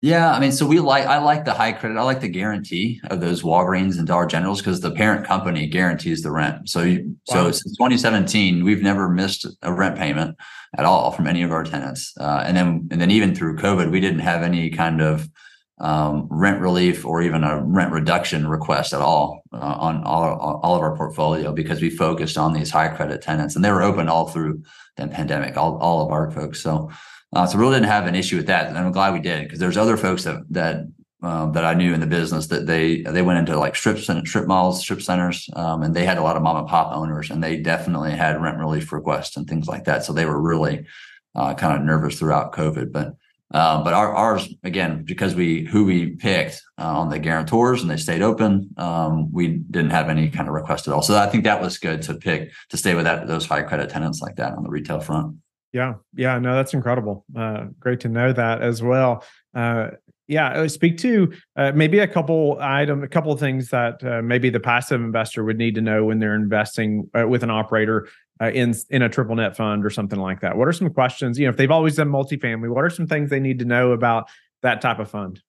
Yeah, 0.02 0.32
I 0.32 0.40
mean, 0.40 0.52
so 0.52 0.66
we 0.66 0.78
like 0.80 1.06
I 1.06 1.18
like 1.18 1.46
the 1.46 1.54
high 1.54 1.72
credit. 1.72 1.96
I 1.96 2.02
like 2.02 2.20
the 2.20 2.28
guarantee 2.28 3.00
of 3.10 3.20
those 3.20 3.42
Walgreens 3.42 3.98
and 3.98 4.06
Dollar 4.06 4.26
Generals 4.26 4.60
because 4.60 4.80
the 4.80 4.90
parent 4.90 5.26
company 5.26 5.66
guarantees 5.66 6.22
the 6.22 6.30
rent. 6.30 6.68
So, 6.68 6.82
you, 6.82 7.16
wow. 7.28 7.34
so 7.34 7.50
since 7.52 7.76
2017, 7.76 8.64
we've 8.64 8.82
never 8.82 9.08
missed 9.08 9.46
a 9.62 9.72
rent 9.72 9.96
payment 9.96 10.36
at 10.76 10.84
all 10.84 11.10
from 11.10 11.26
any 11.26 11.42
of 11.42 11.52
our 11.52 11.64
tenants. 11.64 12.14
Uh, 12.18 12.42
and 12.46 12.56
then, 12.56 12.88
and 12.90 13.00
then 13.00 13.10
even 13.10 13.34
through 13.34 13.56
COVID, 13.56 13.90
we 13.90 14.00
didn't 14.00 14.20
have 14.20 14.42
any 14.42 14.70
kind 14.70 15.02
of 15.02 15.28
um, 15.80 16.28
rent 16.30 16.60
relief 16.60 17.06
or 17.06 17.22
even 17.22 17.42
a 17.42 17.62
rent 17.64 17.90
reduction 17.90 18.46
request 18.46 18.92
at 18.92 19.00
all 19.00 19.42
uh, 19.52 19.56
on 19.56 20.04
all, 20.04 20.60
all 20.62 20.76
of 20.76 20.82
our 20.82 20.94
portfolio 20.94 21.52
because 21.52 21.80
we 21.80 21.88
focused 21.88 22.36
on 22.36 22.52
these 22.52 22.70
high 22.70 22.88
credit 22.88 23.22
tenants 23.22 23.56
and 23.56 23.64
they 23.64 23.72
were 23.72 23.82
open 23.82 24.08
all 24.08 24.28
through 24.28 24.62
the 24.96 25.08
pandemic, 25.08 25.56
all, 25.56 25.78
all 25.78 26.04
of 26.04 26.12
our 26.12 26.30
folks. 26.30 26.62
So, 26.62 26.90
uh, 27.32 27.46
so 27.46 27.56
we 27.56 27.62
really 27.62 27.76
didn't 27.76 27.88
have 27.88 28.06
an 28.06 28.14
issue 28.14 28.36
with 28.36 28.46
that. 28.46 28.68
And 28.68 28.76
I'm 28.76 28.92
glad 28.92 29.14
we 29.14 29.20
did 29.20 29.44
because 29.44 29.58
there's 29.58 29.78
other 29.78 29.96
folks 29.96 30.24
that, 30.24 30.42
that, 30.50 30.86
um, 31.22 31.52
that 31.52 31.64
I 31.64 31.72
knew 31.72 31.94
in 31.94 32.00
the 32.00 32.06
business 32.06 32.48
that 32.48 32.66
they, 32.66 33.00
they 33.02 33.22
went 33.22 33.38
into 33.38 33.58
like 33.58 33.74
strip 33.74 33.98
strip 33.98 34.46
malls, 34.46 34.80
strip 34.80 35.00
centers, 35.00 35.48
um, 35.54 35.82
and 35.82 35.96
they 35.96 36.04
had 36.04 36.18
a 36.18 36.22
lot 36.22 36.36
of 36.36 36.42
mom 36.42 36.58
and 36.58 36.68
pop 36.68 36.94
owners 36.94 37.30
and 37.30 37.42
they 37.42 37.56
definitely 37.56 38.10
had 38.10 38.40
rent 38.42 38.58
relief 38.58 38.92
requests 38.92 39.36
and 39.36 39.48
things 39.48 39.66
like 39.66 39.84
that. 39.84 40.04
So 40.04 40.12
they 40.12 40.26
were 40.26 40.40
really 40.40 40.84
uh, 41.34 41.54
kind 41.54 41.78
of 41.78 41.86
nervous 41.86 42.18
throughout 42.18 42.52
COVID, 42.52 42.92
but 42.92 43.14
uh, 43.52 43.82
but 43.82 43.92
our, 43.92 44.14
ours, 44.14 44.52
again, 44.62 45.02
because 45.04 45.34
we 45.34 45.64
who 45.64 45.84
we 45.84 46.10
picked 46.10 46.62
uh, 46.78 47.00
on 47.00 47.08
the 47.08 47.18
guarantors 47.18 47.82
and 47.82 47.90
they 47.90 47.96
stayed 47.96 48.22
open, 48.22 48.70
um, 48.76 49.32
we 49.32 49.48
didn't 49.48 49.90
have 49.90 50.08
any 50.08 50.30
kind 50.30 50.48
of 50.48 50.54
request 50.54 50.86
at 50.86 50.94
all. 50.94 51.02
So 51.02 51.16
I 51.16 51.26
think 51.26 51.44
that 51.44 51.60
was 51.60 51.78
good 51.78 52.02
to 52.02 52.14
pick 52.14 52.52
to 52.68 52.76
stay 52.76 52.94
with 52.94 53.04
that 53.04 53.26
those 53.26 53.46
high 53.46 53.62
credit 53.62 53.90
tenants 53.90 54.20
like 54.20 54.36
that 54.36 54.52
on 54.52 54.62
the 54.62 54.70
retail 54.70 55.00
front. 55.00 55.36
Yeah, 55.72 55.94
yeah, 56.14 56.38
no, 56.38 56.54
that's 56.54 56.74
incredible. 56.74 57.24
Uh, 57.36 57.66
great 57.78 58.00
to 58.00 58.08
know 58.08 58.32
that 58.32 58.62
as 58.62 58.82
well. 58.82 59.24
Uh, 59.54 59.90
yeah, 60.26 60.64
speak 60.68 60.98
to 60.98 61.32
uh, 61.56 61.72
maybe 61.74 61.98
a 61.98 62.06
couple 62.06 62.56
item, 62.60 63.02
a 63.02 63.08
couple 63.08 63.36
things 63.36 63.70
that 63.70 64.00
maybe 64.22 64.48
the 64.48 64.60
passive 64.60 65.00
investor 65.00 65.42
would 65.42 65.58
need 65.58 65.74
to 65.74 65.80
know 65.80 66.04
when 66.04 66.20
they're 66.20 66.36
investing 66.36 67.10
with 67.26 67.42
an 67.42 67.50
operator 67.50 68.08
uh, 68.40 68.50
in 68.50 68.74
in 68.88 69.02
a 69.02 69.08
triple 69.08 69.36
net 69.36 69.56
fund 69.56 69.84
or 69.84 69.90
something 69.90 70.18
like 70.18 70.40
that? 70.40 70.56
What 70.56 70.68
are 70.68 70.72
some 70.72 70.90
questions? 70.90 71.38
You 71.38 71.46
know, 71.46 71.50
if 71.50 71.56
they've 71.56 71.70
always 71.70 71.96
done 71.96 72.08
multifamily, 72.08 72.68
what 72.68 72.84
are 72.84 72.90
some 72.90 73.06
things 73.06 73.30
they 73.30 73.40
need 73.40 73.58
to 73.60 73.64
know 73.64 73.92
about 73.92 74.28
that 74.62 74.80
type 74.80 74.98
of 74.98 75.10
fund? 75.10 75.40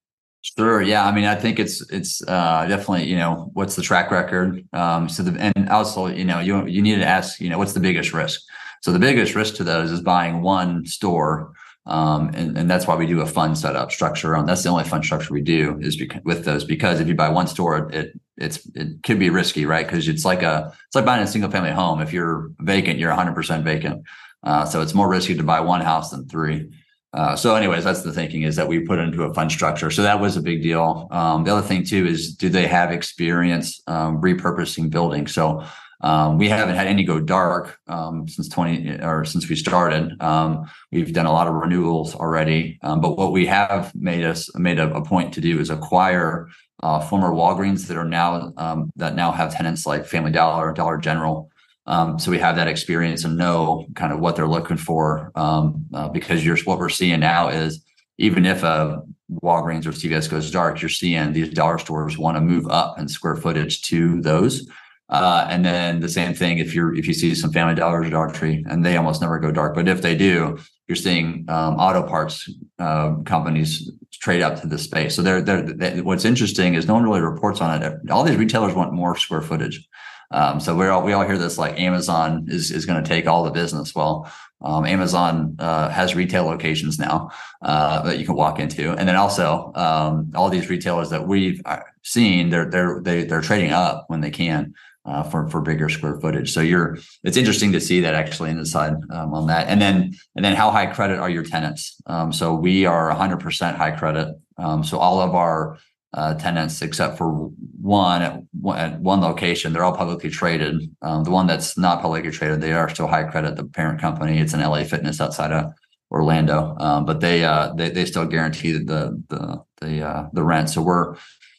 Sure. 0.41 0.81
Yeah. 0.81 1.05
I 1.05 1.11
mean, 1.11 1.25
I 1.25 1.35
think 1.35 1.59
it's 1.59 1.87
it's 1.91 2.21
uh, 2.27 2.65
definitely 2.67 3.07
you 3.07 3.15
know 3.15 3.51
what's 3.53 3.75
the 3.75 3.81
track 3.81 4.11
record. 4.11 4.65
Um, 4.73 5.07
so 5.07 5.23
the 5.23 5.51
and 5.55 5.69
also 5.69 6.07
you 6.07 6.25
know 6.25 6.39
you 6.39 6.65
you 6.65 6.81
need 6.81 6.97
to 6.97 7.05
ask 7.05 7.39
you 7.39 7.49
know 7.49 7.57
what's 7.57 7.73
the 7.73 7.79
biggest 7.79 8.13
risk. 8.13 8.41
So 8.81 8.91
the 8.91 8.99
biggest 8.99 9.35
risk 9.35 9.55
to 9.55 9.63
those 9.63 9.91
is 9.91 10.01
buying 10.01 10.41
one 10.41 10.85
store 10.87 11.53
um, 11.85 12.29
and, 12.35 12.57
and 12.57 12.69
that's 12.69 12.85
why 12.85 12.95
we 12.95 13.07
do 13.07 13.21
a 13.21 13.25
fund 13.25 13.57
setup 13.57 13.91
structure 13.91 14.35
on 14.35 14.45
that's 14.45 14.63
the 14.63 14.69
only 14.69 14.83
fund 14.83 15.03
structure 15.03 15.33
we 15.33 15.41
do 15.41 15.79
is 15.81 16.01
with 16.23 16.45
those 16.45 16.63
because 16.63 16.99
if 16.99 17.07
you 17.07 17.15
buy 17.15 17.29
one 17.29 17.47
store 17.47 17.89
it 17.91 18.19
it's 18.41 18.65
it 18.75 19.03
could 19.03 19.19
be 19.19 19.29
risky 19.29 19.65
right? 19.65 19.85
Because 19.85 20.07
it's 20.07 20.25
like 20.25 20.41
a 20.41 20.73
it's 20.87 20.95
like 20.95 21.05
buying 21.05 21.23
a 21.23 21.27
single 21.27 21.51
family 21.51 21.71
home. 21.71 22.01
If 22.01 22.11
you're 22.11 22.51
vacant 22.59 22.99
you're 22.99 23.13
100% 23.13 23.63
vacant. 23.63 24.03
Uh, 24.43 24.65
so 24.65 24.81
it's 24.81 24.93
more 24.93 25.09
risky 25.09 25.35
to 25.35 25.43
buy 25.43 25.59
one 25.59 25.81
house 25.81 26.09
than 26.09 26.27
three. 26.27 26.71
Uh, 27.13 27.35
so 27.35 27.55
anyways 27.55 27.83
that's 27.83 28.01
the 28.01 28.13
thinking 28.13 28.43
is 28.43 28.55
that 28.55 28.67
we 28.67 28.79
put 28.79 28.99
into 28.99 29.23
a 29.23 29.33
fund 29.33 29.51
structure. 29.51 29.91
So 29.91 30.01
that 30.03 30.19
was 30.19 30.37
a 30.37 30.41
big 30.41 30.61
deal. 30.61 31.07
Um, 31.11 31.43
the 31.43 31.51
other 31.51 31.67
thing 31.67 31.83
too 31.83 32.07
is 32.07 32.35
do 32.35 32.49
they 32.49 32.67
have 32.67 32.91
experience 32.91 33.81
um, 33.87 34.21
repurposing 34.21 34.89
buildings? 34.89 35.33
So 35.33 35.63
um, 36.03 36.37
we 36.37 36.49
haven't 36.49 36.75
had 36.75 36.87
any 36.87 37.03
go 37.03 37.19
dark 37.19 37.77
um, 37.87 38.27
since 38.27 38.49
20 38.49 39.01
or 39.01 39.23
since 39.23 39.47
we 39.47 39.55
started. 39.55 40.19
Um, 40.21 40.69
we've 40.91 41.13
done 41.13 41.27
a 41.27 41.31
lot 41.31 41.47
of 41.47 41.53
renewals 41.53 42.15
already, 42.15 42.79
um, 42.81 43.01
but 43.01 43.17
what 43.17 43.31
we 43.31 43.45
have 43.45 43.93
made 43.93 44.23
us 44.23 44.49
made 44.55 44.79
a, 44.79 44.93
a 44.95 45.03
point 45.03 45.33
to 45.35 45.41
do 45.41 45.59
is 45.59 45.69
acquire 45.69 46.49
uh, 46.81 46.99
former 46.99 47.29
Walgreens 47.29 47.87
that 47.87 47.97
are 47.97 48.05
now 48.05 48.53
um, 48.57 48.91
that 48.95 49.15
now 49.15 49.31
have 49.31 49.53
tenants 49.53 49.85
like 49.85 50.05
Family 50.05 50.31
Dollar, 50.31 50.69
or 50.69 50.73
Dollar 50.73 50.97
General. 50.97 51.49
Um, 51.87 52.19
so 52.19 52.31
we 52.31 52.39
have 52.39 52.55
that 52.57 52.67
experience 52.67 53.23
and 53.23 53.37
know 53.37 53.85
kind 53.95 54.13
of 54.13 54.19
what 54.19 54.35
they're 54.35 54.47
looking 54.47 54.77
for 54.77 55.31
uh, 55.35 56.09
because 56.09 56.45
you're 56.45 56.57
what 56.59 56.77
we're 56.77 56.89
seeing 56.89 57.19
now 57.19 57.49
is 57.49 57.83
even 58.17 58.45
if 58.45 58.63
a 58.63 59.01
Walgreens 59.31 59.85
or 59.85 59.91
CVS 59.91 60.29
goes 60.29 60.51
dark, 60.51 60.81
you're 60.81 60.89
seeing 60.89 61.33
these 61.33 61.49
dollar 61.49 61.77
stores 61.77 62.17
want 62.17 62.37
to 62.37 62.41
move 62.41 62.67
up 62.69 62.99
in 62.99 63.07
square 63.07 63.35
footage 63.35 63.81
to 63.83 64.21
those. 64.21 64.69
Uh, 65.09 65.45
and 65.49 65.65
then 65.65 65.99
the 65.99 66.09
same 66.09 66.33
thing 66.33 66.59
if 66.59 66.73
you're 66.73 66.95
if 66.95 67.05
you 67.05 67.13
see 67.13 67.35
some 67.35 67.51
Family 67.51 67.75
Dollar 67.75 68.01
or 68.01 68.09
Dollar 68.09 68.31
Tree, 68.31 68.65
and 68.69 68.85
they 68.85 68.95
almost 68.95 69.21
never 69.21 69.39
go 69.39 69.51
dark, 69.51 69.75
but 69.75 69.87
if 69.87 70.01
they 70.01 70.15
do, 70.15 70.57
you're 70.91 70.97
seeing 70.97 71.45
um, 71.47 71.75
auto 71.75 72.03
parts 72.03 72.49
uh, 72.77 73.15
companies 73.23 73.89
trade 74.19 74.41
up 74.41 74.59
to 74.59 74.67
the 74.67 74.77
space. 74.77 75.15
So 75.15 75.21
they're, 75.21 75.41
they're, 75.41 75.61
they, 75.61 76.01
what's 76.01 76.25
interesting 76.25 76.73
is 76.73 76.85
no 76.85 76.95
one 76.95 77.03
really 77.03 77.21
reports 77.21 77.61
on 77.61 77.81
it. 77.81 78.11
All 78.11 78.25
these 78.25 78.35
retailers 78.35 78.73
want 78.73 78.91
more 78.91 79.15
square 79.15 79.41
footage. 79.41 79.87
Um, 80.31 80.59
so 80.59 80.75
we 80.75 80.87
all 80.87 81.01
we 81.01 81.13
all 81.13 81.25
hear 81.25 81.37
this 81.37 81.57
like 81.57 81.79
Amazon 81.79 82.45
is 82.49 82.71
is 82.71 82.85
going 82.85 83.01
to 83.01 83.07
take 83.07 83.25
all 83.25 83.43
the 83.45 83.51
business. 83.51 83.95
Well, 83.95 84.29
um, 84.61 84.85
Amazon 84.85 85.55
uh, 85.59 85.89
has 85.89 86.13
retail 86.13 86.43
locations 86.43 86.99
now 86.99 87.31
uh, 87.61 88.01
that 88.03 88.17
you 88.19 88.25
can 88.25 88.35
walk 88.35 88.59
into, 88.59 88.91
and 88.91 89.07
then 89.07 89.15
also 89.15 89.71
um, 89.75 90.31
all 90.35 90.49
these 90.49 90.69
retailers 90.69 91.09
that 91.09 91.25
we've 91.25 91.61
uh, 91.65 91.79
seen 92.03 92.49
they're 92.49 92.69
they're 92.69 93.01
they, 93.01 93.21
are 93.21 93.25
they 93.25 93.35
are 93.35 93.41
trading 93.41 93.71
up 93.71 94.05
when 94.07 94.21
they 94.21 94.31
can 94.31 94.73
uh, 95.05 95.23
for 95.23 95.47
for 95.49 95.61
bigger 95.61 95.89
square 95.89 96.19
footage. 96.19 96.51
So 96.51 96.61
you're 96.61 96.97
it's 97.23 97.37
interesting 97.37 97.71
to 97.73 97.81
see 97.81 98.01
that 98.01 98.13
actually 98.13 98.51
in 98.51 98.57
the 98.57 98.65
side 98.65 98.93
um, 99.11 99.33
on 99.33 99.47
that, 99.47 99.67
and 99.67 99.81
then 99.81 100.13
and 100.35 100.45
then 100.45 100.55
how 100.55 100.71
high 100.71 100.87
credit 100.87 101.19
are 101.19 101.29
your 101.29 101.43
tenants? 101.43 102.01
Um, 102.05 102.31
so 102.31 102.53
we 102.53 102.85
are 102.85 103.11
100% 103.11 103.75
high 103.75 103.91
credit. 103.91 104.35
Um, 104.57 104.83
so 104.83 104.99
all 104.99 105.21
of 105.21 105.33
our 105.33 105.77
uh, 106.13 106.33
tenants, 106.35 106.81
except 106.81 107.17
for 107.17 107.49
one 107.81 108.21
at, 108.21 108.43
at, 108.75 108.99
one 108.99 109.21
location, 109.21 109.71
they're 109.71 109.83
all 109.83 109.95
publicly 109.95 110.29
traded. 110.29 110.93
Um, 111.01 111.23
the 111.23 111.31
one 111.31 111.47
that's 111.47 111.77
not 111.77 112.01
publicly 112.01 112.31
traded, 112.31 112.61
they 112.61 112.73
are 112.73 112.89
still 112.89 113.07
high 113.07 113.23
credit. 113.23 113.55
The 113.55 113.63
parent 113.63 114.01
company, 114.01 114.39
it's 114.39 114.53
an 114.53 114.59
LA 114.59 114.83
Fitness 114.83 115.21
outside 115.21 115.51
of 115.51 115.73
Orlando, 116.11 116.75
um, 116.79 117.05
but 117.05 117.21
they 117.21 117.45
uh, 117.45 117.73
they 117.73 117.89
they 117.89 118.05
still 118.05 118.25
guarantee 118.25 118.73
the 118.73 119.23
the 119.29 119.63
the 119.79 120.01
uh, 120.03 120.29
the 120.33 120.43
rent. 120.43 120.69
So 120.69 120.81
we're 120.81 121.15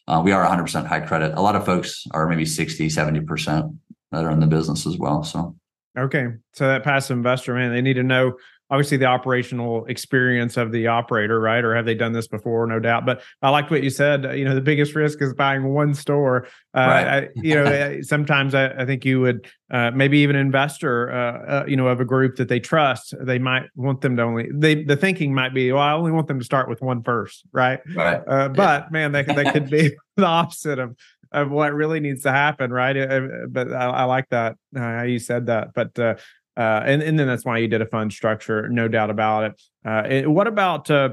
uh, 0.08 0.20
we 0.24 0.32
are 0.32 0.44
100% 0.44 0.86
high 0.86 1.00
credit. 1.00 1.34
A 1.34 1.40
lot 1.40 1.56
of 1.56 1.64
folks 1.64 2.06
are 2.10 2.28
maybe 2.28 2.44
60, 2.44 2.88
70% 2.88 3.76
that 4.10 4.24
are 4.24 4.30
in 4.30 4.40
the 4.40 4.46
business 4.46 4.86
as 4.86 4.98
well. 4.98 5.22
So, 5.22 5.56
okay. 5.98 6.28
So 6.52 6.68
that 6.68 6.82
passive 6.82 7.16
investor, 7.16 7.54
man, 7.54 7.72
they 7.72 7.82
need 7.82 7.94
to 7.94 8.02
know 8.02 8.34
obviously 8.72 8.96
the 8.96 9.04
operational 9.04 9.84
experience 9.84 10.56
of 10.56 10.72
the 10.72 10.86
operator, 10.86 11.38
right? 11.38 11.62
Or 11.62 11.76
have 11.76 11.84
they 11.84 11.94
done 11.94 12.12
this 12.12 12.26
before? 12.26 12.66
No 12.66 12.80
doubt. 12.80 13.04
But 13.04 13.20
I 13.42 13.50
liked 13.50 13.70
what 13.70 13.82
you 13.82 13.90
said. 13.90 14.24
You 14.36 14.46
know, 14.46 14.54
the 14.54 14.62
biggest 14.62 14.94
risk 14.94 15.20
is 15.20 15.34
buying 15.34 15.74
one 15.74 15.92
store. 15.92 16.46
Uh, 16.74 16.80
right. 16.80 17.06
I, 17.06 17.28
you 17.34 17.54
know, 17.54 18.00
sometimes 18.02 18.54
I, 18.54 18.68
I, 18.68 18.86
think 18.86 19.04
you 19.04 19.20
would 19.20 19.46
uh, 19.70 19.90
maybe 19.90 20.20
even 20.20 20.36
investor, 20.36 21.12
uh, 21.12 21.16
uh, 21.16 21.64
you 21.68 21.76
know, 21.76 21.88
of 21.88 22.00
a 22.00 22.06
group 22.06 22.36
that 22.36 22.48
they 22.48 22.60
trust. 22.60 23.14
They 23.20 23.38
might 23.38 23.64
want 23.76 24.00
them 24.00 24.16
to 24.16 24.22
only. 24.22 24.48
They 24.50 24.82
the 24.82 24.96
thinking 24.96 25.34
might 25.34 25.52
be, 25.52 25.70
well, 25.70 25.82
I 25.82 25.92
only 25.92 26.12
want 26.12 26.26
them 26.26 26.38
to 26.38 26.44
start 26.44 26.70
with 26.70 26.80
one 26.80 27.02
first, 27.02 27.44
right? 27.52 27.80
Right. 27.94 28.22
Uh, 28.26 28.48
but 28.48 28.84
yeah. 28.84 28.88
man, 28.90 29.12
that 29.12 29.26
that 29.26 29.52
could 29.52 29.68
be 29.68 29.90
the 30.16 30.26
opposite 30.26 30.78
of 30.78 30.96
of 31.30 31.50
what 31.50 31.72
really 31.72 31.98
needs 32.00 32.22
to 32.22 32.30
happen, 32.30 32.70
right? 32.70 32.96
Uh, 32.96 33.20
but 33.48 33.72
I, 33.72 33.84
I 33.84 34.04
like 34.04 34.28
that 34.30 34.56
how 34.74 35.02
you 35.02 35.18
said 35.18 35.46
that. 35.46 35.74
But 35.74 35.98
uh, 35.98 36.14
and 36.60 37.02
and 37.02 37.18
then 37.18 37.26
that's 37.26 37.44
why 37.44 37.58
you 37.58 37.68
did 37.68 37.82
a 37.82 37.86
fund 37.86 38.12
structure, 38.12 38.68
no 38.68 38.88
doubt 38.88 39.10
about 39.10 39.44
it. 39.44 39.62
Uh, 39.84 40.30
what 40.30 40.46
about 40.46 40.90
uh, 40.90 41.10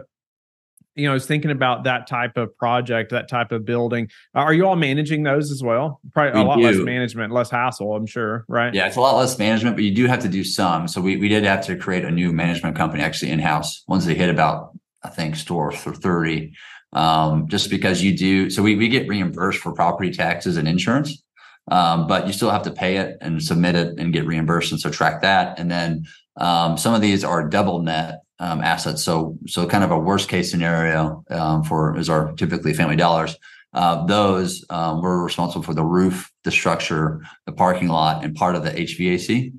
you 0.99 1.05
know, 1.05 1.11
I 1.11 1.13
was 1.13 1.25
thinking 1.25 1.51
about 1.51 1.85
that 1.85 2.07
type 2.07 2.35
of 2.35 2.55
project, 2.57 3.11
that 3.11 3.29
type 3.29 3.51
of 3.51 3.63
building. 3.63 4.09
Are 4.35 4.53
you 4.53 4.65
all 4.65 4.75
managing 4.75 5.23
those 5.23 5.49
as 5.49 5.63
well? 5.63 6.01
Probably 6.13 6.33
we 6.33 6.45
a 6.45 6.47
lot 6.47 6.57
do. 6.57 6.63
less 6.63 6.77
management, 6.77 7.31
less 7.31 7.49
hassle, 7.49 7.95
I'm 7.95 8.05
sure, 8.05 8.43
right? 8.47 8.73
Yeah, 8.73 8.87
it's 8.87 8.97
a 8.97 9.01
lot 9.01 9.15
less 9.15 9.37
management, 9.39 9.77
but 9.77 9.85
you 9.85 9.95
do 9.95 10.07
have 10.07 10.19
to 10.19 10.27
do 10.27 10.43
some. 10.43 10.87
So 10.87 10.99
we 10.99 11.15
we 11.17 11.29
did 11.29 11.43
have 11.45 11.65
to 11.67 11.75
create 11.77 12.03
a 12.03 12.11
new 12.11 12.33
management 12.33 12.75
company 12.75 13.01
actually 13.01 13.31
in 13.31 13.39
house. 13.39 13.83
Once 13.87 14.05
they 14.05 14.15
hit 14.15 14.29
about, 14.29 14.77
I 15.03 15.09
think, 15.09 15.35
store 15.35 15.71
for 15.71 15.93
30. 15.93 16.53
Um, 16.91 17.47
just 17.47 17.69
because 17.69 18.01
you 18.01 18.17
do 18.17 18.49
so 18.49 18.63
we, 18.63 18.75
we 18.75 18.89
get 18.89 19.07
reimbursed 19.07 19.59
for 19.59 19.71
property 19.73 20.09
taxes 20.09 20.57
and 20.57 20.67
insurance 20.67 21.21
um, 21.69 22.07
but 22.07 22.27
you 22.27 22.33
still 22.33 22.49
have 22.49 22.63
to 22.63 22.71
pay 22.71 22.97
it 22.97 23.17
and 23.21 23.41
submit 23.41 23.75
it 23.75 23.99
and 23.99 24.13
get 24.13 24.25
reimbursed 24.25 24.71
and 24.71 24.81
so 24.81 24.89
track 24.89 25.21
that. 25.21 25.59
And 25.59 25.69
then 25.69 26.05
um, 26.37 26.77
some 26.77 26.93
of 26.93 27.01
these 27.01 27.23
are 27.23 27.47
double 27.47 27.81
net 27.81 28.21
um, 28.39 28.61
assets. 28.61 29.03
So 29.03 29.37
so 29.47 29.67
kind 29.67 29.83
of 29.83 29.91
a 29.91 29.99
worst 29.99 30.29
case 30.29 30.49
scenario 30.49 31.23
um, 31.29 31.63
for 31.63 31.97
is 31.97 32.09
our 32.09 32.31
typically 32.33 32.73
family 32.73 32.95
dollars. 32.95 33.37
Uh, 33.73 34.05
those 34.07 34.65
um, 34.71 35.01
we're 35.01 35.23
responsible 35.23 35.61
for 35.61 35.75
the 35.75 35.83
roof 35.83 36.31
the 36.43 36.49
structure 36.49 37.21
the 37.45 37.51
parking 37.51 37.87
lot 37.87 38.23
and 38.23 38.33
part 38.35 38.55
of 38.55 38.63
the 38.63 38.71
hvac 38.71 39.53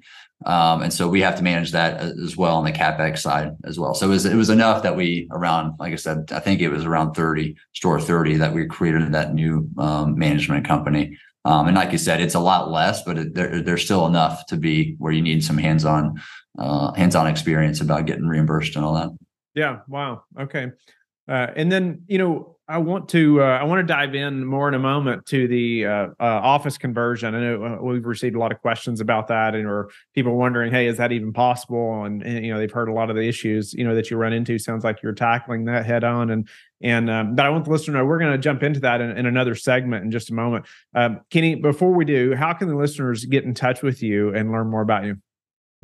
um, 0.47 0.83
and 0.83 0.93
so 0.93 1.07
we 1.09 1.21
have 1.21 1.37
to 1.37 1.43
manage 1.43 1.73
that 1.73 2.01
as 2.01 2.37
well 2.37 2.57
on 2.57 2.65
the 2.65 2.73
capex 2.73 3.19
side 3.19 3.53
as 3.65 3.79
well. 3.79 3.95
So 3.95 4.07
it 4.07 4.09
was 4.09 4.25
it 4.25 4.37
was 4.37 4.49
enough 4.49 4.83
that 4.83 4.97
we 4.97 5.29
around, 5.31 5.75
like 5.79 5.93
I 5.93 5.97
said, 5.97 6.33
I 6.33 6.41
think 6.41 6.63
it 6.63 6.71
was 6.71 6.85
around 6.85 7.13
30 7.13 7.57
store 7.75 8.01
30 8.01 8.37
that 8.37 8.55
we 8.55 8.67
created 8.67 9.13
that 9.13 9.35
new 9.35 9.69
um, 9.77 10.19
management 10.19 10.67
company 10.67 11.19
um, 11.45 11.69
and 11.69 11.77
like 11.77 11.93
you 11.93 11.99
said, 11.99 12.21
it's 12.21 12.35
a 12.35 12.41
lot 12.41 12.71
less, 12.71 13.03
but 13.03 13.19
it, 13.19 13.35
there, 13.35 13.63
there's 13.63 13.85
still 13.85 14.07
enough 14.07 14.47
to 14.47 14.57
be 14.57 14.95
where 14.99 15.13
you 15.13 15.23
need 15.23 15.43
some 15.43 15.59
hands-on, 15.59 16.21
uh, 16.59 16.93
hands-on 16.95 17.27
experience 17.27 17.81
about 17.81 18.07
getting 18.07 18.27
reimbursed 18.27 18.77
and 18.77 18.85
all 18.85 18.95
that. 18.95 19.11
Yeah. 19.55 19.81
Wow. 19.89 20.25
Okay. 20.39 20.69
Uh, 21.29 21.47
and 21.57 21.71
then 21.71 22.03
you 22.09 22.19
know, 22.19 22.57
I 22.71 22.79
want 22.79 23.09
to 23.11 23.43
uh, 23.43 23.47
I 23.47 23.65
want 23.65 23.81
to 23.81 23.93
dive 23.93 24.15
in 24.15 24.45
more 24.45 24.69
in 24.69 24.75
a 24.75 24.79
moment 24.79 25.27
to 25.27 25.49
the 25.49 25.87
uh, 25.87 25.91
uh, 25.91 26.15
office 26.21 26.79
conversion. 26.79 27.35
I 27.35 27.41
know 27.41 27.65
uh, 27.65 27.83
we've 27.83 28.07
received 28.07 28.37
a 28.37 28.39
lot 28.39 28.53
of 28.53 28.61
questions 28.61 29.01
about 29.01 29.27
that, 29.27 29.57
and 29.57 29.67
or 29.67 29.91
people 30.15 30.37
wondering, 30.37 30.73
hey, 30.73 30.87
is 30.87 30.97
that 30.99 31.11
even 31.11 31.33
possible? 31.33 32.05
And, 32.05 32.23
and, 32.23 32.47
you 32.47 32.53
know, 32.53 32.61
they've 32.61 32.71
heard 32.71 32.89
a 32.89 32.93
lot 32.93 33.11
of 33.11 33.17
the 33.17 33.27
issues 33.27 33.75
you 33.75 33.83
know 33.83 33.97
that 33.97 34.09
you 34.09 34.17
run 34.17 34.33
into. 34.33 34.57
Sounds 34.57 34.85
like 34.85 35.03
you're 35.03 35.13
tackling 35.13 35.65
that 35.65 35.85
head 35.85 36.05
on, 36.05 36.31
and 36.31 36.49
and 36.83 37.11
um, 37.11 37.35
but 37.35 37.45
I 37.45 37.51
want 37.51 37.65
the 37.65 37.71
listener 37.71 37.95
to 37.95 37.99
know 37.99 38.05
we're 38.07 38.19
going 38.19 38.33
to 38.33 38.39
jump 38.39 38.63
into 38.63 38.81
that 38.81 39.01
in, 39.01 39.17
in, 39.17 39.27
another 39.27 39.55
segment 39.55 40.05
in 40.05 40.11
just 40.11 40.31
a 40.31 40.35
moment. 40.35 40.67
Um, 40.95 41.21
Kenny, 41.31 41.55
before 41.55 41.93
we 41.93 42.05
do, 42.05 42.35
how 42.35 42.53
can 42.55 42.69
the 42.69 42.77
listeners 42.77 43.25
get 43.25 43.45
in 43.45 43.55
touch 43.55 43.83
with 43.83 44.03
you 44.03 44.35
and 44.35 44.51
learn 44.51 44.71
more 44.71 44.81
about 44.81 45.05
you? 45.05 45.17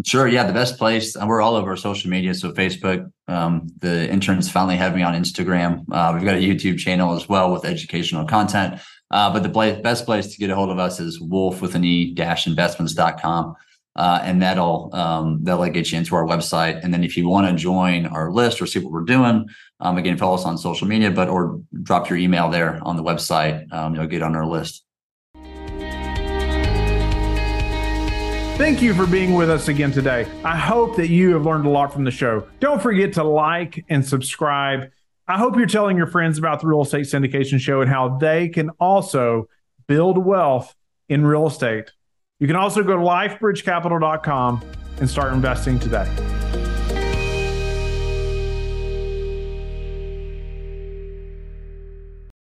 Sure. 0.05 0.29
Yeah. 0.29 0.45
The 0.45 0.53
best 0.53 0.77
place, 0.77 1.17
we're 1.17 1.41
all 1.41 1.57
over 1.57 1.75
social 1.77 2.11
media. 2.11 2.35
So 2.35 2.53
Facebook, 2.53 3.11
um, 3.29 3.67
the 3.79 4.11
interns 4.11 4.51
finally 4.51 4.77
have 4.77 4.95
me 4.95 5.03
on 5.03 5.15
Instagram. 5.15 5.85
Uh, 5.91 6.13
we've 6.15 6.25
got 6.25 6.35
a 6.35 6.39
YouTube 6.39 6.79
channel 6.79 7.15
as 7.15 7.29
well 7.29 7.51
with 7.51 7.65
educational 7.65 8.27
content. 8.27 8.81
Uh, 9.11 9.33
but 9.33 9.43
the 9.43 9.81
best 9.83 10.05
place 10.05 10.27
to 10.27 10.39
get 10.39 10.51
a 10.51 10.55
hold 10.55 10.71
of 10.71 10.79
us 10.79 11.01
is 11.01 11.21
wolf 11.21 11.63
with 11.63 11.75
an 11.75 11.85
e 11.85 12.13
dash 12.13 12.47
investments.com. 12.47 13.55
Uh, 13.95 14.21
and 14.23 14.43
that'll 14.43 14.95
um, 14.95 15.39
that'll 15.43 15.67
get 15.71 15.91
you 15.91 15.97
into 15.97 16.15
our 16.15 16.27
website. 16.27 16.79
And 16.85 16.93
then 16.93 17.03
if 17.03 17.17
you 17.17 17.27
want 17.27 17.49
to 17.49 17.57
join 17.57 18.07
our 18.07 18.31
list 18.31 18.61
or 18.61 18.67
see 18.67 18.79
what 18.79 18.93
we're 18.93 19.05
doing, 19.05 19.49
um, 19.81 19.99
again, 19.99 20.17
follow 20.17 20.35
us 20.35 20.45
on 20.45 20.57
social 20.57 20.87
media, 20.87 21.11
but 21.11 21.29
or 21.29 21.61
drop 21.83 22.09
your 22.09 22.19
email 22.19 22.49
there 22.49 22.81
on 22.83 22.97
the 22.97 23.03
website. 23.03 23.71
Um, 23.73 23.95
you'll 23.95 24.07
get 24.07 24.23
on 24.23 24.35
our 24.35 24.47
list. 24.47 24.85
Thank 28.57 28.81
you 28.81 28.95
for 28.95 29.07
being 29.07 29.35
with 29.35 29.51
us 29.51 29.69
again 29.69 29.93
today. 29.93 30.27
I 30.43 30.57
hope 30.57 30.97
that 30.97 31.09
you 31.09 31.35
have 31.35 31.45
learned 31.45 31.67
a 31.67 31.71
lot 31.71 31.93
from 31.93 32.05
the 32.05 32.11
show. 32.11 32.49
Don't 32.59 32.81
forget 32.81 33.12
to 33.15 33.23
like 33.23 33.85
and 33.91 34.07
subscribe. 34.07 34.91
I 35.29 35.37
hope 35.37 35.57
you're 35.57 35.67
telling 35.67 35.99
your 35.99 36.07
friends 36.07 36.39
about 36.39 36.61
the 36.62 36.67
Real 36.67 36.81
Estate 36.81 37.05
Syndication 37.05 37.61
Show 37.61 37.83
and 37.83 37.91
how 37.91 38.17
they 38.17 38.49
can 38.49 38.71
also 38.81 39.49
build 39.87 40.17
wealth 40.17 40.75
in 41.11 41.27
real 41.27 41.47
estate. 41.47 41.91
You 42.39 42.47
can 42.47 42.57
also 42.57 42.83
go 42.83 42.97
to 42.97 43.03
lifebridgecapital.com 43.03 44.62
and 45.01 45.11
start 45.11 45.35
investing 45.35 45.79
today. 45.79 46.11